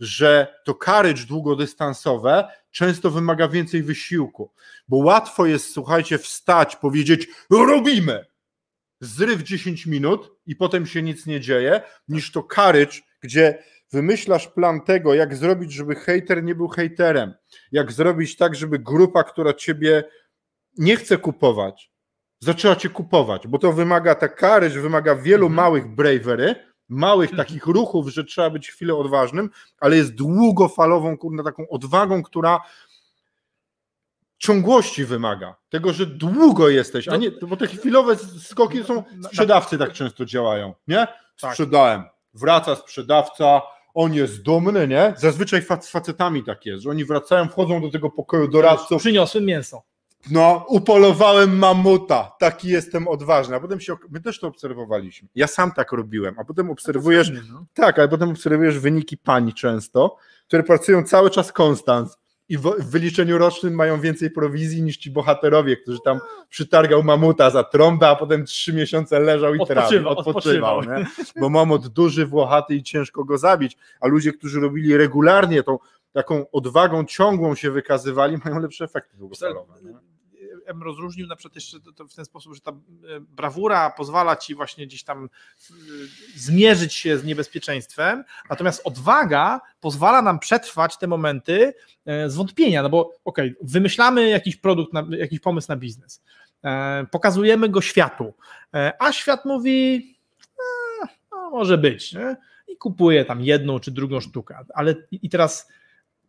[0.00, 4.52] że to courage długodystansowe często wymaga więcej wysiłku,
[4.88, 8.24] bo łatwo jest, słuchajcie, wstać, powiedzieć robimy,
[9.00, 14.80] zryw 10 minut i potem się nic nie dzieje, niż to courage, gdzie wymyślasz plan
[14.80, 17.34] tego, jak zrobić, żeby hejter nie był hejterem,
[17.72, 20.04] jak zrobić tak, żeby grupa, która ciebie
[20.78, 21.90] nie chce kupować,
[22.40, 25.52] zaczęła cię kupować, bo to wymaga, ta courage wymaga wielu Mhm.
[25.56, 26.54] małych bravery,
[26.88, 32.60] małych takich ruchów, że trzeba być chwilę odważnym, ale jest długofalową, kurna, taką odwagą, która
[34.38, 35.56] ciągłości wymaga.
[35.68, 40.74] Tego, że długo jesteś, a nie, bo te chwilowe skoki są, sprzedawcy tak często działają,
[40.88, 41.06] nie?
[41.40, 41.52] Tak.
[41.52, 43.62] Sprzedałem, wraca sprzedawca,
[43.94, 45.14] on jest dumny, nie?
[45.16, 49.82] Zazwyczaj z facetami tak jest, że oni wracają, wchodzą do tego pokoju doradców, Przyniosłem mięso.
[50.30, 55.72] No, upolowałem mamuta, taki jestem odważny, a potem się, my też to obserwowaliśmy, ja sam
[55.72, 57.66] tak robiłem, a potem obserwujesz, No.
[57.74, 62.90] tak, ale potem obserwujesz wyniki pań często, które pracują cały czas konstans i w, w
[62.90, 68.16] wyliczeniu rocznym mają więcej prowizji niż ci bohaterowie, którzy tam przytargał mamuta za trąbę, a
[68.16, 71.00] potem trzy miesiące leżał i trawił, Odpoczywał, odpoczywał, odpoczywał.
[71.00, 71.40] nie?
[71.40, 75.78] bo mamut duży, włochaty i ciężko go zabić, a ludzie, którzy robili regularnie tą
[76.12, 79.72] taką odwagą ciągłą się wykazywali, mają lepsze efekty długofalowe.
[80.74, 82.74] Bym rozróżnił na przykład jeszcze w ten sposób, że ta e,
[83.20, 85.74] brawura pozwala ci właśnie gdzieś tam e,
[86.36, 91.74] zmierzyć się z niebezpieczeństwem, natomiast odwaga pozwala nam przetrwać te momenty
[92.06, 96.22] e, zwątpienia, no bo okej, wymyślamy jakiś produkt, jakiś pomysł na biznes,
[97.10, 98.34] pokazujemy go światu,
[98.98, 100.16] a świat mówi
[101.02, 102.36] "A, no, może być nie?
[102.68, 105.68] i kupuje tam jedną czy drugą sztukę, ale i teraz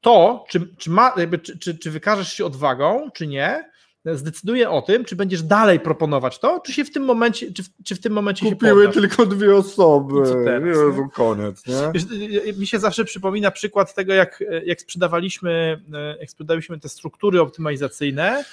[0.02, 3.72] to, czy, czy, ma, jakby, czy, czy, czy wykażesz się odwagą, czy nie,
[4.16, 7.70] zdecyduje o tym, czy będziesz dalej proponować to, czy się w tym momencie, czy w,
[7.84, 9.10] czy w tym momencie Kupiły się poddasz.
[9.10, 10.14] tylko dwie osoby.
[10.22, 11.76] I co teraz, Jezu, koniec, nie?
[12.16, 15.82] Y, y, Mi się zawsze przypomina przykład tego, jak, jak sprzedawaliśmy,
[16.16, 18.44] y, jak sprzedawaliśmy te struktury optymalizacyjne,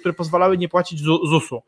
[0.00, 1.62] które pozwalały nie płacić ZU- ZUS-u.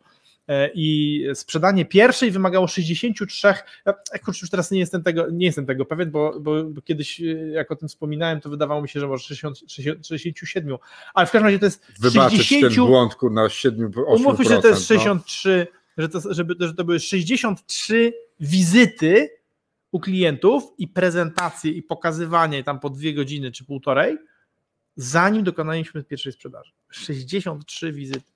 [0.48, 3.54] E, i sprzedanie pierwszej wymagało 63,
[3.86, 7.20] ja, kurczę, już teraz nie jestem tego, nie jestem tego pewien, bo, bo, bo kiedyś
[7.20, 10.76] e, jak o tym wspominałem, to wydawało mi się, że może 60, 60, 67,
[11.14, 14.02] ale w każdym razie to jest Wybaczyć 60, ten błąd, kurna, 7 8%.
[14.06, 14.96] umówmy się, że to jest no.
[14.96, 15.66] 63,
[15.98, 19.30] że, to, żeby, że to były 63 wizyty
[19.92, 24.18] u klientów i prezentacje i pokazywanie tam po dwie godziny czy półtorej,
[24.96, 26.72] zanim dokonaliśmy pierwszej sprzedaży.
[26.90, 28.32] 63 wizyty.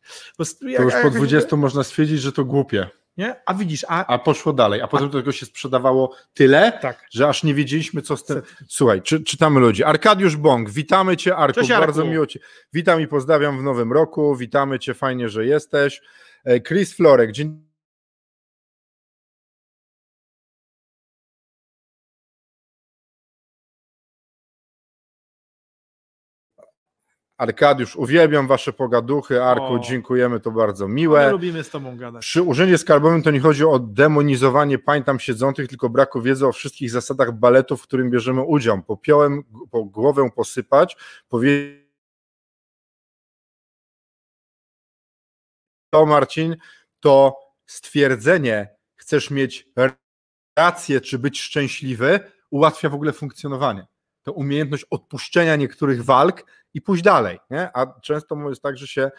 [0.76, 2.86] To już po 20 można stwierdzić, że to głupie.
[3.16, 3.36] Nie?
[3.46, 7.06] A widzisz, a, A poszło dalej, a potem do tego się sprzedawało tyle, tak.
[7.10, 8.42] że aż nie wiedzieliśmy, co z tym.
[8.68, 9.84] Słuchaj, czy, czytamy ludzi.
[9.84, 11.60] Arkadiusz Bąk, witamy Cię, Arku.
[11.60, 11.86] Cześć, Arku.
[11.86, 12.40] Bardzo miło Cię.
[12.72, 14.36] Witam i pozdrawiam w nowym roku.
[14.36, 16.00] Witamy Cię, fajnie, że jesteś.
[16.44, 17.69] E, Chris Florek, dzień
[27.40, 29.42] Arkadiusz, uwielbiam Wasze pogaduchy.
[29.42, 29.78] Arku, O.
[29.78, 31.30] dziękujemy, to bardzo My miłe.
[31.30, 32.22] lubimy z tobą gadać.
[32.22, 36.52] Przy urzędzie skarbowym to nie chodzi o demonizowanie pań tam siedzących, tylko braku wiedzy o
[36.52, 38.82] wszystkich zasadach baletu, w którym bierzemy udział.
[38.82, 40.96] Popiołem po głowę posypać,
[41.28, 41.90] powiedzieć
[45.90, 46.56] to Marcin,
[47.00, 49.68] to stwierdzenie, chcesz mieć
[50.58, 53.86] rację, czy być szczęśliwy, ułatwia w ogóle funkcjonowanie.
[54.32, 57.38] Umiejętność odpuszczenia niektórych walk i pójść dalej.
[57.50, 57.76] Nie?
[57.76, 59.10] A często jest tak, że się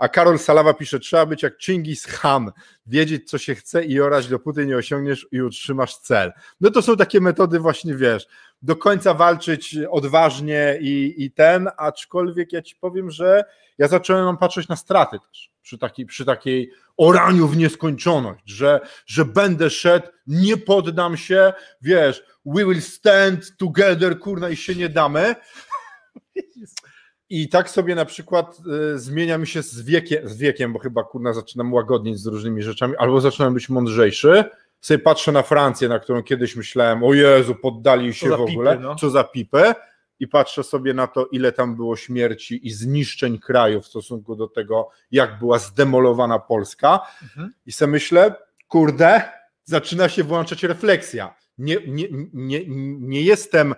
[0.00, 2.52] a Karol Salawa pisze, trzeba być jak Chingis Khan,
[2.86, 6.32] wiedzieć co się chce i orać dopóty nie osiągniesz i utrzymasz cel.
[6.60, 8.26] No to są takie metody właśnie, wiesz,
[8.62, 13.44] do końca walczyć odważnie i, i ten, aczkolwiek ja ci powiem, że
[13.78, 19.24] ja zacząłem patrzeć na straty też, przy, taki, przy takiej oraniu w nieskończoność, że, że
[19.24, 25.34] będę szedł, nie poddam się, wiesz, we will stand together, kurna i się nie damy,
[27.30, 28.60] i tak sobie na przykład
[28.94, 32.62] y, zmienia mi się z wiekiem, z wiekiem, bo chyba kurna zaczynam łagodnieć z różnymi
[32.62, 34.44] rzeczami, albo zaczynam być mądrzejszy.
[34.80, 38.84] Sobie patrzę na Francję, na którą kiedyś myślałem, o Jezu, poddali się w ogóle, pipy,
[38.84, 38.94] no.
[38.94, 39.74] co za pipę.
[40.20, 44.48] I patrzę sobie na to, ile tam było śmierci i zniszczeń kraju w stosunku do
[44.48, 47.00] tego, jak była zdemolowana Polska.
[47.22, 47.52] Mhm.
[47.66, 48.34] I sobie myślę,
[48.68, 49.22] kurde,
[49.64, 51.34] zaczyna się włączać refleksja.
[51.58, 52.60] Nie, nie, nie,
[52.98, 53.74] nie jestem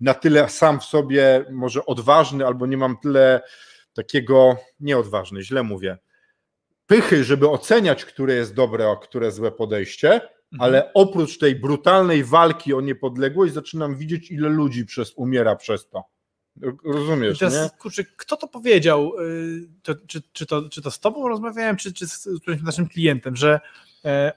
[0.00, 3.40] na tyle sam w sobie może odważny, albo nie mam tyle
[3.94, 5.98] takiego, nieodważny, źle mówię,
[6.86, 10.20] pychy, żeby oceniać, które jest dobre, a które złe podejście,
[10.52, 10.68] Mhm.
[10.68, 16.04] ale oprócz tej brutalnej walki o niepodległość zaczynam widzieć, ile ludzi przez, umiera przez to.
[16.56, 17.78] I Rozumiesz, teraz, nie?
[17.78, 19.12] kurczę, kto to powiedział?
[19.20, 22.88] y, To, czy, czy, to, czy to z tobą rozmawiałem, czy, czy z którymś naszym
[22.88, 23.60] klientem, że
[24.04, 24.32] e,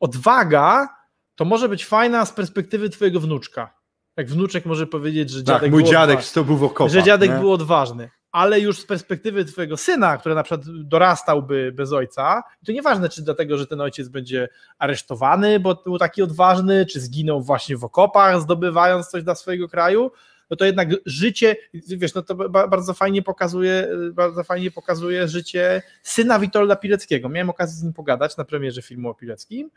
[0.00, 0.88] odwaga
[1.34, 3.75] to może być fajna z perspektywy twojego wnuczka.
[4.16, 6.92] Jak wnuczek może powiedzieć, że dziadek Tak, mój był dziadek był w okopach.
[6.92, 7.36] że dziadek nie?
[7.38, 8.10] był odważny.
[8.32, 13.22] Ale już z perspektywy twojego syna, który na przykład dorastałby bez ojca, to nieważne, czy
[13.22, 14.48] dlatego, że ten ojciec będzie
[14.78, 20.10] aresztowany, bo był taki odważny, czy zginął właśnie w okopach, zdobywając coś dla swojego kraju,
[20.50, 25.82] no to jednak życie, wiesz, no to ba- bardzo fajnie pokazuje, bardzo fajnie pokazuje życie
[26.02, 27.28] syna Witolda Pileckiego.
[27.28, 29.70] Miałem okazję z nim pogadać na premierze filmu o Pileckim.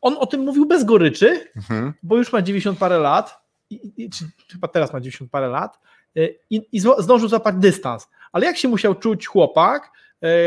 [0.00, 1.92] On o tym mówił bez goryczy, Mhm.
[2.02, 5.78] bo już ma 90 parę lat, i, i, czy chyba teraz ma 90 parę lat,
[6.18, 8.08] y, i, i zdążył złapać dystans.
[8.32, 9.90] Ale jak się musiał czuć chłopak,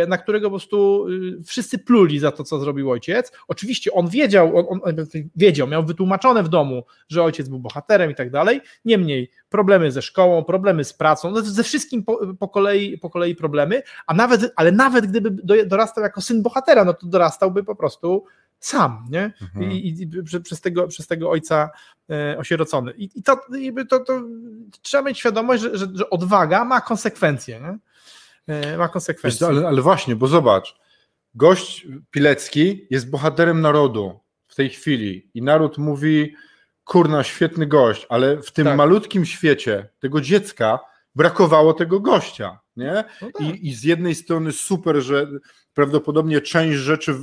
[0.04, 3.32] y, na którego po prostu y, wszyscy pluli za to, co zrobił ojciec.
[3.48, 4.94] Oczywiście on wiedział, on, on
[5.36, 8.62] wiedział, miał wytłumaczone w domu, że ojciec był bohaterem i tak dalej.
[8.86, 13.36] Niemniej problemy ze szkołą, problemy z pracą, no ze wszystkim po, po, kolei, po kolei
[13.36, 17.76] problemy, a nawet, ale nawet gdyby do- dorastał jako syn bohatera, no to dorastałby po
[17.76, 18.26] prostu
[18.62, 19.34] sam, nie?
[19.42, 19.72] Mhm.
[19.72, 21.70] I, i, i prze- przez, tego, przez tego ojca
[22.10, 22.92] e, osierocony.
[22.98, 23.40] I, i to,
[23.90, 24.22] to, to
[24.82, 27.78] trzeba mieć świadomość, że, że, że odwaga ma konsekwencje, nie?
[28.56, 29.40] E, ma konsekwencje.
[29.40, 30.76] co, ale, ale właśnie, bo zobacz,
[31.36, 36.36] gość Pilecki jest bohaterem narodu w tej chwili i naród mówi,
[36.84, 38.78] kurna, świetny gość, ale w tym Tak.
[38.78, 40.80] malutkim świecie tego dziecka
[41.16, 43.04] brakowało tego gościa, nie?
[43.22, 43.42] No tak.
[43.42, 45.28] I, I z jednej strony super, że
[45.74, 47.14] prawdopodobnie część rzeczy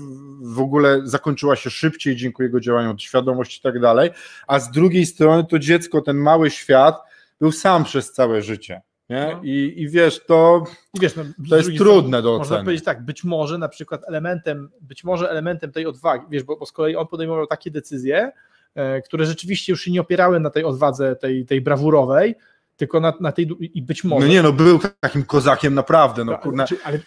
[0.43, 4.11] w- ogóle zakończyła się szybciej dzięki jego działaniom, świadomość i tak dalej,
[4.47, 6.97] a z drugiej strony to dziecko, ten mały świat
[7.41, 9.31] był sam przez całe życie, nie?
[9.35, 9.41] No.
[9.45, 12.65] I, I wiesz, to I wiesz, no, to jest trudne do Można oceny.
[12.65, 16.67] powiedzieć tak, być może na przykład elementem, być może elementem tej odwagi, wiesz, bo, bo
[16.67, 18.33] z kolei on podejmował takie decyzje,
[18.75, 22.35] e, które rzeczywiście już się nie opierały na tej odwadze, tej, tej brawurowej,
[22.79, 24.27] tylko na, na tej, i być może...
[24.27, 26.67] No nie, no był takim kozakiem naprawdę, no ale, kurna.
[26.67, 26.99] czy- ale,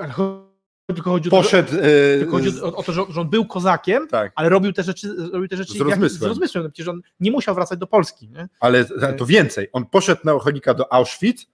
[0.00, 0.12] ale
[0.94, 1.72] tylko chodzi o to, że- Poszedł
[2.18, 4.82] Tylko chodzi e, o, o to, że, że on był kozakiem, tak, ale robił te
[4.82, 6.20] rzeczy, robił te rzeczy Z jak- rozmysłem.
[6.20, 6.64] z rozmysłem.
[6.64, 8.28] No Przecież on nie musiał wracać do Polski.
[8.28, 8.48] Nie?
[8.60, 8.84] ale
[9.18, 9.68] to więcej.
[9.72, 11.46] On poszedł na ochotnika do Auschwitz,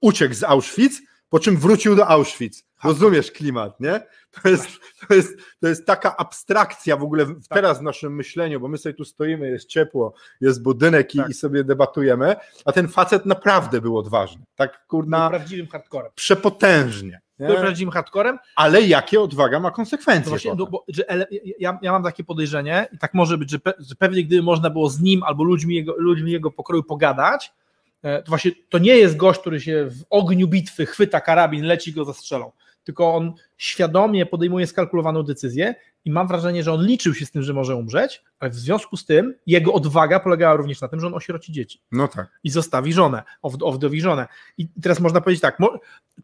[0.00, 0.92] uciekł z Auschwitz,
[1.30, 2.64] po czym wrócił do Auschwitz.
[2.84, 4.00] Rozumiesz klimat, nie?
[4.42, 4.68] To jest,
[5.08, 7.58] to jest, to jest taka abstrakcja w ogóle w- Tak.
[7.58, 11.28] teraz w naszym myśleniu, bo my sobie tu stoimy, jest ciepło, jest budynek i, Tak.
[11.30, 14.42] i sobie debatujemy, a ten facet naprawdę był odważny.
[14.56, 16.12] Tak Był kurna prawdziwym hardcorem.
[16.14, 17.20] przepotężnie.
[17.38, 17.54] Był Nie?
[17.60, 20.24] prawdziwym hardcorem, Ale jakie odwaga ma konsekwencje?
[20.24, 21.26] No właśnie, no bo, że ele,
[21.58, 24.70] ja, ja mam takie podejrzenie i tak może być, że, pe, że pewnie gdyby można
[24.70, 27.52] było z nim albo ludźmi jego, ludźmi jego pokroju pogadać,
[28.02, 32.04] to właśnie to nie jest gość, który się w ogniu bitwy chwyta karabin, leci go
[32.04, 32.52] zastrzelą,
[32.84, 37.42] tylko on świadomie podejmuje skalkulowaną decyzję i mam wrażenie, że on liczył się z tym,
[37.42, 41.06] że może umrzeć, ale w związku z tym jego odwaga polegała również na tym, że
[41.06, 42.26] on osieroci dzieci No tak.
[42.44, 44.26] i zostawi żonę, owd- owdowi żonę.
[44.58, 45.58] I teraz można powiedzieć tak,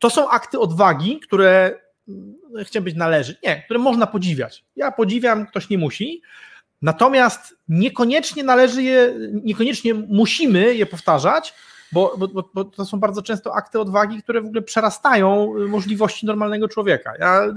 [0.01, 2.35] to są akty odwagi, które mm,
[2.65, 4.65] chciałem być należy, nie, które można podziwiać.
[4.77, 6.23] Ja podziwiam, ktoś nie musi,
[6.83, 11.55] natomiast niekoniecznie należy je, niekoniecznie musimy je powtarzać,
[11.93, 16.27] bo, bo, bo, to są bardzo często akty odwagi, które w ogóle przerastają y, możliwości
[16.27, 17.13] normalnego człowieka.
[17.19, 17.55] Ja,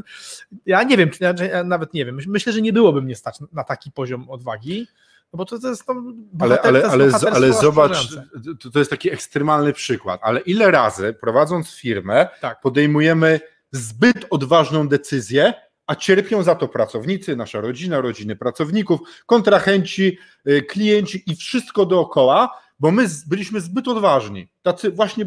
[0.66, 3.40] ja nie wiem, czy ja, nawet nie wiem, Myś- myślę, że nie byłoby mnie stać
[3.52, 4.88] na taki poziom odwagi,
[5.34, 5.94] no bo to, to jest to
[6.40, 8.16] Ale, ale, to jest ale, bohaterstwo ale zobacz,
[8.64, 12.62] to, to jest taki ekstremalny przykład, ale ile razy prowadząc firmę Tak.
[12.62, 13.40] podejmujemy
[13.72, 15.54] zbyt odważną decyzję,
[15.90, 22.50] a cierpią za to pracownicy, nasza rodzina, rodziny pracowników, kontrahenci, y, klienci i wszystko dookoła,
[22.80, 24.50] bo my byliśmy zbyt odważni.
[24.62, 25.26] Tacy właśnie,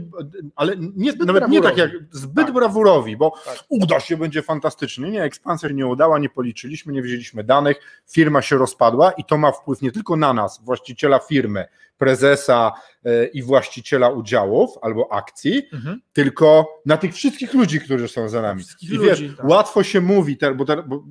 [0.57, 2.55] ale nie, Zbyt nawet nie tak jak zbyt Tak.
[2.55, 3.65] brawurowi, bo Tak.
[3.69, 5.11] uda się, będzie fantastycznie.
[5.11, 9.39] Nie, ekspansja się nie udała, nie policzyliśmy, nie wzięliśmy danych, firma się rozpadła i to
[9.39, 11.65] ma wpływ nie tylko na nas, właściciela firmy,
[12.03, 12.73] prezesa
[13.05, 16.01] e, i właściciela udziałów albo akcji, Mhm.
[16.13, 18.61] tylko na tych wszystkich ludzi, którzy są za nami.
[18.63, 19.47] Wszystkich I wiesz, ludzi, tak.
[19.49, 21.05] łatwo się mówi, bo, bo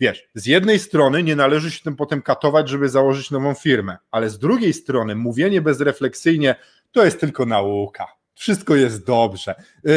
[0.00, 4.30] wiesz, z jednej strony nie należy się tym potem katować, żeby założyć nową firmę, ale
[4.30, 6.54] z drugiej strony mówienie bezrefleksyjnie
[6.92, 8.06] to jest tylko nauka.
[8.34, 9.54] Wszystko jest dobrze.
[9.88, 9.90] Y,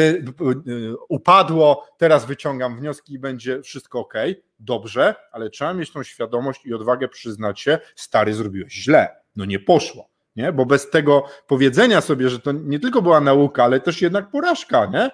[0.68, 4.14] y, Upadło, teraz wyciągam wnioski i będzie wszystko ok.
[4.58, 9.08] Dobrze, ale trzeba mieć tą świadomość i odwagę przyznać się, stary, zrobiłeś źle.
[9.36, 10.08] No nie poszło.
[10.38, 10.52] Nie?
[10.52, 14.86] Bo bez tego powiedzenia sobie, że to nie tylko była nauka, ale też jednak porażka,
[14.86, 15.10] nie?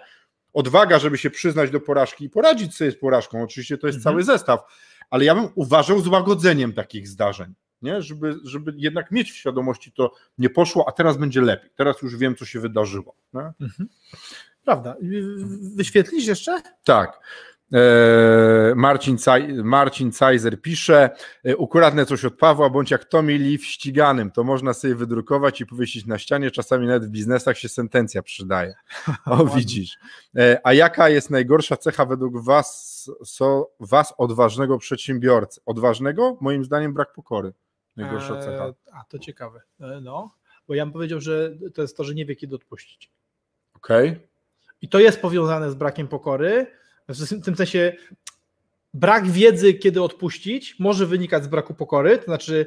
[0.52, 3.42] Odwaga, żeby się przyznać do porażki i poradzić sobie z porażką.
[3.42, 4.12] Oczywiście to jest Mhm.
[4.14, 4.60] cały zestaw,
[5.10, 8.02] ale ja bym uważał złagodzeniem takich zdarzeń, nie?
[8.02, 11.70] Żeby, żeby jednak mieć w świadomości to nie poszło, a teraz będzie lepiej.
[11.76, 13.16] Teraz już wiem, co się wydarzyło.
[13.34, 13.52] Nie?
[14.64, 14.96] Prawda.
[15.76, 16.60] Wyświetlisz jeszcze?
[16.84, 17.20] Tak.
[17.72, 19.16] Eee, Marcin,
[19.64, 21.10] Marcin Cajzer pisze,
[21.44, 25.60] e, ukradnę coś od Pawła, bądź jak Tommy Lee w ściganym, to można sobie wydrukować
[25.60, 28.74] i powiesić na ścianie, czasami nawet w biznesach się sentencja przydaje.
[29.26, 29.96] O, widzisz.
[30.36, 35.60] E, A jaka jest najgorsza cecha według was, so, was odważnego przedsiębiorcy?
[35.66, 36.36] Odważnego?
[36.40, 37.52] Moim zdaniem brak pokory.
[37.96, 38.64] Najgorsza cecha.
[38.66, 39.60] Eee, A, to ciekawe.
[39.80, 40.30] E, No,
[40.68, 43.10] bo ja bym powiedział, że to jest to, że nie wie, kiedy odpuścić.
[43.74, 44.28] Okej?
[44.82, 46.66] I to jest powiązane z brakiem pokory.
[47.08, 47.92] W tym sensie
[48.94, 52.18] brak wiedzy, kiedy odpuścić, może wynikać z braku pokory.
[52.18, 52.66] To znaczy,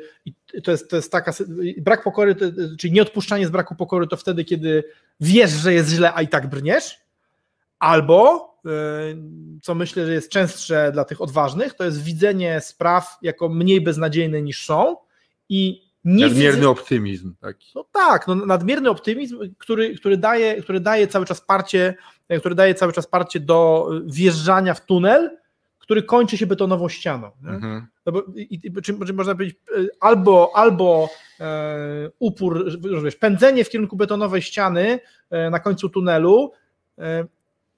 [0.63, 1.33] to jest, to jest taka.
[1.77, 2.45] Brak pokory, to,
[2.79, 4.83] czyli nieodpuszczanie z braku pokory, to wtedy, kiedy
[5.19, 6.99] wiesz, że jest źle, a i tak brniesz.
[7.79, 8.69] Albo, e,
[9.61, 14.41] co myślę, że jest częstsze dla tych odważnych, to jest widzenie spraw jako mniej beznadziejne
[14.41, 14.95] niż są
[15.49, 17.71] i nie Nadmierny widzę- optymizm taki.
[17.75, 21.95] no tak, no nadmierny optymizm, który, który, daje, który daje cały czas parcie,
[22.39, 25.37] który daje cały czas parcie do wjeżdżania w tunel,
[25.79, 27.31] który kończy się betonową ścianą.
[27.43, 27.87] Mhm.
[28.05, 33.63] No bo, i, i, czy, czy można powiedzieć, e, albo, albo e, upór, wiesz, pędzenie
[33.63, 36.51] w kierunku betonowej ściany e, na końcu tunelu,
[36.97, 37.25] e,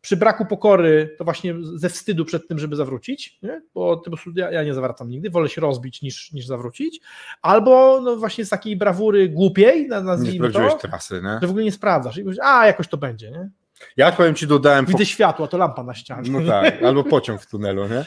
[0.01, 3.61] przy braku pokory, to właśnie ze wstydu przed tym, żeby zawrócić, nie?
[3.73, 6.99] bo po prostu ja, ja nie zawracam nigdy, wolę się rozbić niż, niż zawrócić,
[7.41, 11.39] albo no właśnie z takiej brawury głupiej, na- Nie nazwijmy sprawdziłeś to, trasy, nie?
[11.41, 13.49] że w ogóle nie sprawdzasz i mówisz, a jakoś to będzie, nie?
[13.97, 16.31] Ja powiem ci, dodałem Widzę światło, to lampa na ścianie.
[16.31, 18.05] No tak, albo pociąg w tunelu, nie?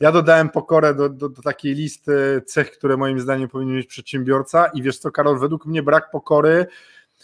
[0.00, 4.66] Ja dodałem pokorę do, do, do takiej listy cech, które moim zdaniem powinien mieć przedsiębiorca
[4.74, 6.66] i wiesz co, Karol, według mnie brak pokory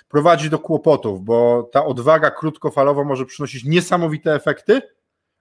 [0.08, 4.82] prowadzi do kłopotów, bo ta odwaga krótkofalowo może przynosić niesamowite efekty,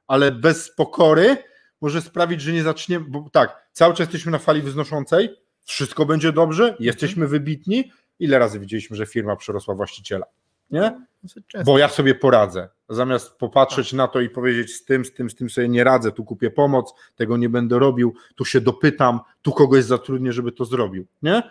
[0.07, 1.37] ale bez pokory
[1.81, 5.29] może sprawić, że nie zaczniemy, bo tak, cały czas jesteśmy na fali wznoszącej,
[5.65, 7.91] wszystko będzie dobrze, jesteśmy wybitni.
[8.19, 10.25] Ile razy widzieliśmy, że firma przerosła właściciela?
[10.71, 11.05] Nie?
[11.47, 11.71] Często.
[11.71, 12.69] bo ja sobie poradzę.
[12.89, 16.11] Zamiast popatrzeć na to i powiedzieć z tym, z tym, z tym sobie nie radzę,
[16.11, 20.65] tu kupię pomoc, tego nie będę robił, tu się dopytam, tu kogoś zatrudnię, żeby to
[20.65, 21.05] zrobił.
[21.21, 21.43] Nie?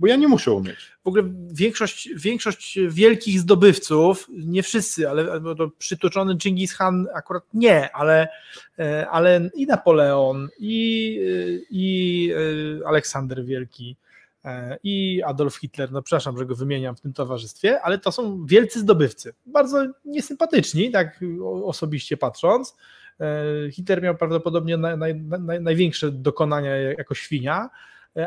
[0.00, 0.92] Bo ja nie muszę umieć.
[1.04, 7.92] w ogóle większość, większość wielkich zdobywców, nie wszyscy, ale to przytoczony Genghis Khan akurat nie,
[7.92, 8.28] ale,
[8.78, 12.32] e, ale i Napoleon, i, e, i
[12.82, 13.96] e, Aleksander Wielki,
[14.82, 18.80] i Adolf Hitler, no przepraszam, że go wymieniam w tym towarzystwie, ale to są wielcy
[18.80, 21.20] zdobywcy, bardzo niesympatyczni, tak
[21.64, 22.76] osobiście patrząc.
[23.72, 27.70] Hitler miał prawdopodobnie naj, naj, naj, największe dokonania jako świnia,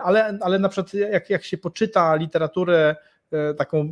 [0.03, 2.95] ale, ale na przykład jak, jak się poczyta literaturę
[3.57, 3.91] taką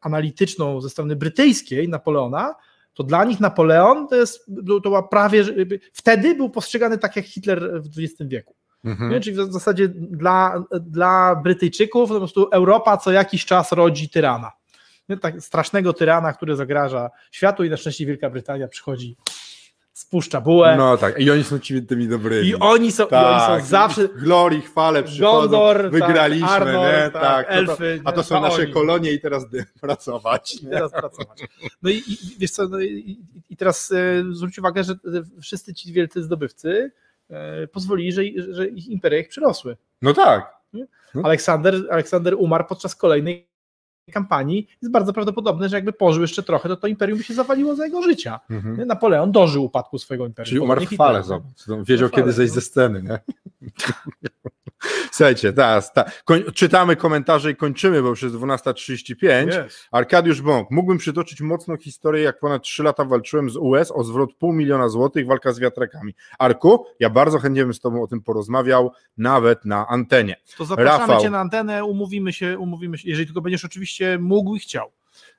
[0.00, 2.54] analityczną ze strony brytyjskiej Napoleona,
[2.94, 5.44] to dla nich Napoleon to, jest, to była prawie,
[5.92, 8.54] wtedy był postrzegany tak jak Hitler w XX wieku.
[8.84, 9.22] Mhm.
[9.22, 14.52] Czyli w zasadzie dla, dla Brytyjczyków po prostu Europa co jakiś czas rodzi tyrana.
[15.08, 15.16] Nie?
[15.16, 19.16] Tak strasznego tyrana, który zagraża światu i na szczęście Wielka Brytania przychodzi
[19.94, 20.74] spuszcza bułę.
[20.78, 22.48] No tak, i oni są ci tymi dobrymi.
[22.48, 23.22] I oni są, tak.
[23.22, 23.64] i oni są tak.
[23.64, 24.08] zawsze...
[24.08, 27.10] Glorii, chwale przychodzą, Gondor, wygraliśmy, tak, Arnor, nie?
[27.10, 28.00] Tak, tak elfy.
[28.04, 28.72] To, a to są nasze oni.
[28.72, 29.46] kolonie i teraz
[29.80, 30.54] pracować.
[30.54, 31.40] I teraz pracować.
[31.82, 33.18] No i, i wiesz co, no i,
[33.50, 34.94] i teraz e, zwróć uwagę, że
[35.40, 36.92] wszyscy ci wielcy zdobywcy
[37.30, 38.22] e, pozwolili, że,
[38.54, 39.76] że ich imperia ich przyrosły.
[40.02, 40.54] No tak.
[41.14, 41.22] No.
[41.22, 43.53] Aleksander, Aleksander umarł podczas kolejnej
[44.12, 47.76] kampanii, jest bardzo prawdopodobne, że jakby pożył jeszcze trochę, to to imperium by się zawaliło
[47.76, 48.40] za jego życia.
[48.50, 48.88] Mhm.
[48.88, 50.48] Napoleon dożył upadku swojego imperium.
[50.48, 51.22] Czyli umarł w fale,
[51.86, 53.02] wiedział kiedy zejść ze sceny.
[53.02, 53.18] Nie?
[55.16, 56.04] Słuchajcie, teraz ta,
[56.54, 59.66] czytamy komentarze i kończymy, bo już jest 12.35.
[59.66, 59.88] Yes.
[59.92, 60.70] Arkadiusz Bąk.
[60.70, 64.88] Mógłbym przytoczyć mocną historię, jak ponad 3 lata walczyłem z US o zwrot pół miliona
[64.88, 66.14] złotych, walka z wiatrakami.
[66.38, 70.36] Arku, ja bardzo chętnie bym z Tobą o tym porozmawiał, nawet na antenie.
[70.56, 71.22] To zapraszamy Rafał.
[71.22, 74.92] Cię na antenę, umówimy się, umówimy się, jeżeli tylko będziesz oczywiście mógł i chciał.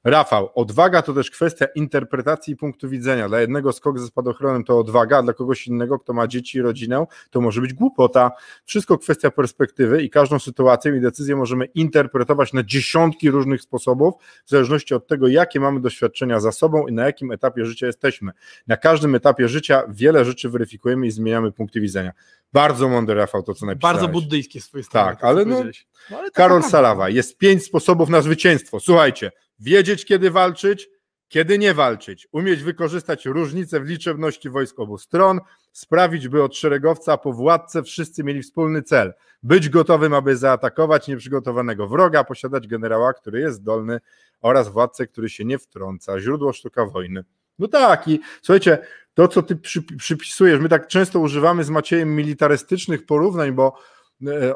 [0.03, 3.27] Rafał, odwaga to też kwestia interpretacji i punktu widzenia.
[3.27, 6.61] Dla jednego skok ze spadochronem to odwaga, a dla kogoś innego, kto ma dzieci i
[6.61, 8.31] rodzinę, to może być głupota.
[8.65, 14.13] Wszystko kwestia perspektywy i każdą sytuację i decyzję możemy interpretować na dziesiątki różnych sposobów,
[14.45, 18.31] w zależności od tego, jakie mamy doświadczenia za sobą i na jakim etapie życia jesteśmy.
[18.67, 22.11] Na każdym etapie życia wiele rzeczy weryfikujemy i zmieniamy punkty widzenia.
[22.53, 23.95] Bardzo mądry Rafał to, co napisałeś.
[23.95, 25.09] Bardzo buddyjskie swoje strony.
[25.09, 25.63] Tak, ale, no,
[26.11, 28.79] no, ale Karol Salawa, jest pięć sposobów na zwycięstwo.
[28.79, 30.89] Słuchajcie, wiedzieć kiedy walczyć,
[31.27, 35.39] kiedy nie walczyć, umieć wykorzystać różnice w liczebności wojsk obu stron,
[35.71, 41.87] sprawić, by od szeregowca po władcę wszyscy mieli wspólny cel, być gotowym, aby zaatakować nieprzygotowanego
[41.87, 43.99] wroga, posiadać generała, który jest zdolny
[44.41, 47.23] oraz władcę, który się nie wtrąca, źródło sztuka wojny.
[47.59, 48.77] No tak i słuchajcie,
[49.13, 49.55] to co ty
[49.97, 53.79] przypisujesz, my tak często używamy z Maciejem militarystycznych porównań, bo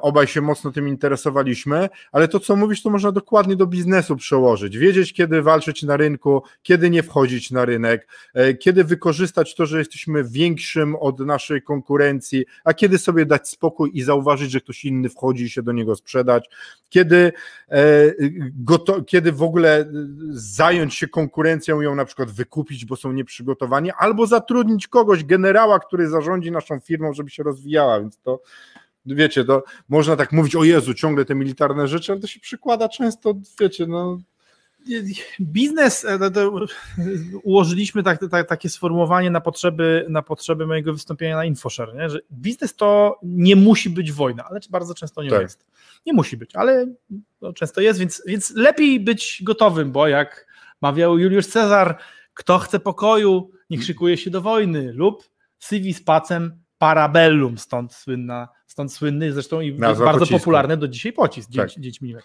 [0.02, 4.78] obaj się mocno tym interesowaliśmy, ale to, co mówisz, to można dokładnie do biznesu przełożyć.
[4.78, 9.80] Wiedzieć, kiedy walczyć na rynku, kiedy nie wchodzić na rynek, e, kiedy wykorzystać to, że
[9.80, 15.10] jesteśmy większym od naszej konkurencji, a kiedy sobie dać spokój i zauważyć, że ktoś inny
[15.10, 16.50] wchodzi i się do niego sprzedać,
[16.90, 17.32] kiedy,
[17.70, 18.14] e,
[19.08, 19.86] kiedy w ogóle
[20.30, 26.10] zająć się konkurencją, ją na przykład wykupić, bo są nieprzygotowani, albo zatrudnić kogoś, generała, który
[26.10, 28.42] zarządzi naszą firmą, żeby się rozwijała, więc to
[29.06, 32.90] wiecie, to można tak mówić, o Jezu, ciągle te militarne rzeczy, ale to się przykłada
[32.90, 34.18] często, wiecie, no
[35.42, 36.20] biznes, e,
[37.44, 42.10] ułożyliśmy tak, tak, takie sformułowanie na potrzeby, na potrzeby mojego wystąpienia na InfoShare, nie?
[42.10, 45.42] że biznes to nie musi być wojna, ale bardzo często nie tak.
[45.42, 45.66] jest.
[46.06, 46.88] Nie musi być, ale
[47.42, 50.48] no, często jest, więc, więc lepiej być gotowym, bo jak
[50.82, 51.98] mawiał Juliusz Cezar,
[52.34, 55.30] kto chce pokoju, niech szykuje się do wojny lub
[55.70, 60.40] civis pacem parabellum, stąd słynna stąd słynny zresztą i Nazwa bardzo pocisku.
[60.40, 61.70] popularny do dzisiaj pocisk, tak.
[61.70, 62.22] 10, 10 mm.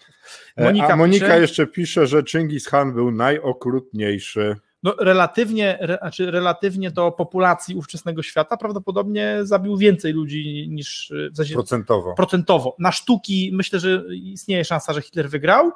[0.57, 4.55] Monika A Monika pisze, jeszcze pisze, że Chingis Khan był najokrutniejszy.
[4.83, 11.13] No, relatywnie, re, znaczy relatywnie do populacji ówczesnego świata prawdopodobnie zabił więcej ludzi niż
[11.49, 12.13] w procentowo.
[12.13, 12.75] procentowo.
[12.79, 15.71] Na sztuki myślę, że istnieje szansa, że Hitler wygrał,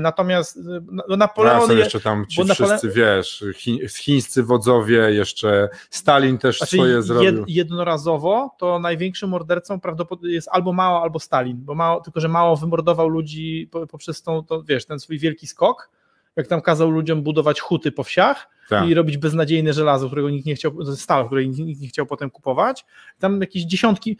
[0.00, 0.60] natomiast e,
[1.08, 1.68] no, Napoleon.
[1.68, 2.78] No, jeszcze tam ci Napoleon...
[2.78, 7.44] wszyscy wiesz, chi, chińscy wodzowie, jeszcze Stalin też znaczy, swoje zrobił.
[7.48, 12.56] Jednorazowo to największym mordercą prawdopodobnie jest albo Mao, albo Stalin, bo mało, tylko że Mao
[12.56, 15.90] wymordował ludzi poprzez tą, to, wiesz, ten swój wielki skok,
[16.36, 18.88] jak tam kazał ludziom budować huty po wsiach tak.
[18.88, 22.84] i robić beznadziejne żelazo, którego nikt nie chciał, stal, której nikt nie chciał potem kupować.
[23.18, 24.18] Tam jakieś dziesiątki,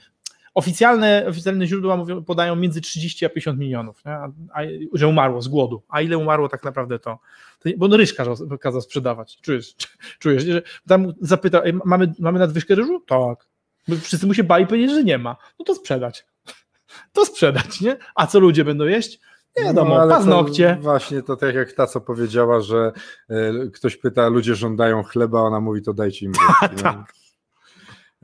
[0.55, 4.61] Oficjalne, oficjalne źródła mówią, podają między 30 a 50 milionów, a, a,
[4.93, 5.83] że umarło z głodu.
[5.89, 7.19] A ile umarło tak naprawdę to?
[7.59, 9.39] to bo no ryż kazał, kazał sprzedawać.
[9.41, 9.77] Czujesz,
[10.19, 13.01] czujesz że tam zapytał, mamy, mamy nadwyżkę ryżu?
[13.01, 13.47] Tak.
[14.01, 15.37] Wszyscy mu się bali powiedzieć, że nie ma.
[15.59, 16.27] No to sprzedać.
[17.13, 17.97] To sprzedać, nie?
[18.15, 19.21] A co ludzie będą jeść?
[19.57, 20.75] Nie wiadomo, no, paznokcie.
[20.77, 22.93] To właśnie to tak jak ta, co powiedziała, że
[23.31, 26.33] y, ktoś pyta, ludzie żądają chleba, ona mówi, to dajcie im.
[26.83, 27.20] tak.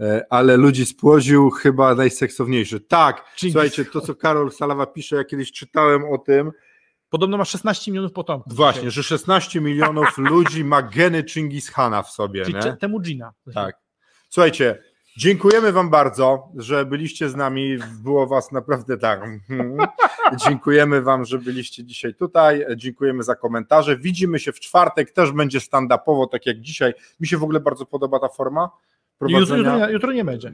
[0.01, 2.81] E, ale ludzi spłodził chyba najseksowniejszy.
[2.81, 6.53] Tak, słuchajcie, to co Karol Salawa pisze, ja kiedyś czytałem o tym.
[7.11, 8.55] Podobno ma 16 milionów potomków.
[8.55, 12.45] Właśnie, że 16 milionów ludzi ma geny Chingis Hana w sobie.
[12.45, 12.77] Czyli nie?
[12.77, 13.33] temu Gina.
[13.55, 13.77] Tak.
[14.29, 14.79] Słuchajcie,
[15.19, 17.79] Dziękujemy Wam bardzo, że byliście z nami.
[18.03, 19.21] Było Was naprawdę tak.
[19.51, 19.77] mhm.
[20.47, 22.65] Dziękujemy Wam, że byliście dzisiaj tutaj.
[22.77, 23.97] Dziękujemy za komentarze.
[23.97, 25.11] Widzimy się w czwartek.
[25.11, 26.95] Też będzie stand-upowo, tak jak dzisiaj.
[27.21, 28.71] Mi się w ogóle bardzo podoba ta forma.
[29.21, 29.59] Jutro, prowadzenia.
[29.73, 30.53] jutro, nie- jutro nie będzie.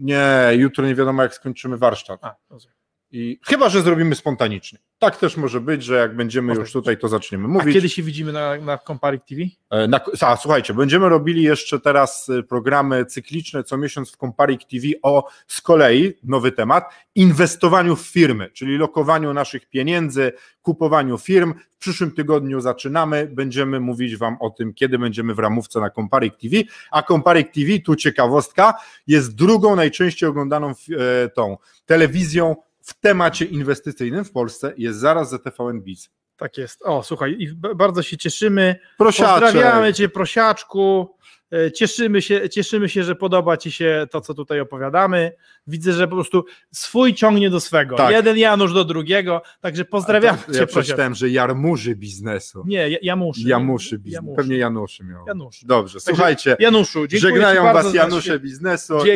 [0.00, 2.24] Nie, jutro nie wiadomo, jak skończymy warsztat.
[2.24, 2.76] A, rozumiem.
[3.16, 4.78] I chyba, że zrobimy spontanicznie.
[4.98, 7.74] Tak też może być, że jak będziemy już tutaj, to zaczniemy A mówić.
[7.74, 9.42] kiedy się widzimy na, na Comparik TV?
[9.70, 14.60] E, Na, a, słuchajcie, będziemy robili jeszcze teraz e, programy cykliczne co miesiąc w Comparik
[14.64, 21.54] TV o z kolei, nowy temat, inwestowaniu w firmy, czyli lokowaniu naszych pieniędzy, kupowaniu firm.
[21.70, 26.36] W przyszłym tygodniu zaczynamy, będziemy mówić Wam o tym, kiedy będziemy w ramówce na Comparik
[26.36, 26.56] TV,
[26.90, 28.74] a Comparik TV, tu ciekawostka,
[29.06, 31.56] jest drugą najczęściej oglądaną e, tą
[31.86, 36.10] telewizją w temacie inwestycyjnym w Polsce, jest zaraz za TVN Biz.
[36.36, 36.82] Tak jest.
[36.82, 38.76] O, słuchaj, i bardzo się cieszymy.
[38.98, 39.42] Prosiaczek.
[39.52, 41.16] Pozdrawiamy Cię, prosiaczku.
[41.52, 45.32] E, Cieszymy się, cieszymy się, że podoba Ci się to, co tutaj opowiadamy.
[45.66, 47.96] Widzę, że po prostu swój ciągnie do swego.
[47.96, 48.12] Tak.
[48.12, 49.42] Jeden Janusz do drugiego.
[49.60, 52.64] Także pozdrawiamy to Cię, Ja przeczytałem, że jarmuży biznesu.
[52.66, 53.48] Nie, ja- Jamuszy.
[53.48, 54.34] Jamuszy biznesu.
[54.36, 55.26] Pewnie Januszy miał.
[55.26, 55.66] Januszy.
[55.66, 56.56] Dobrze, słuchajcie.
[56.58, 59.06] Januszu, dziękuję Żegnają Was Janusze biznesu.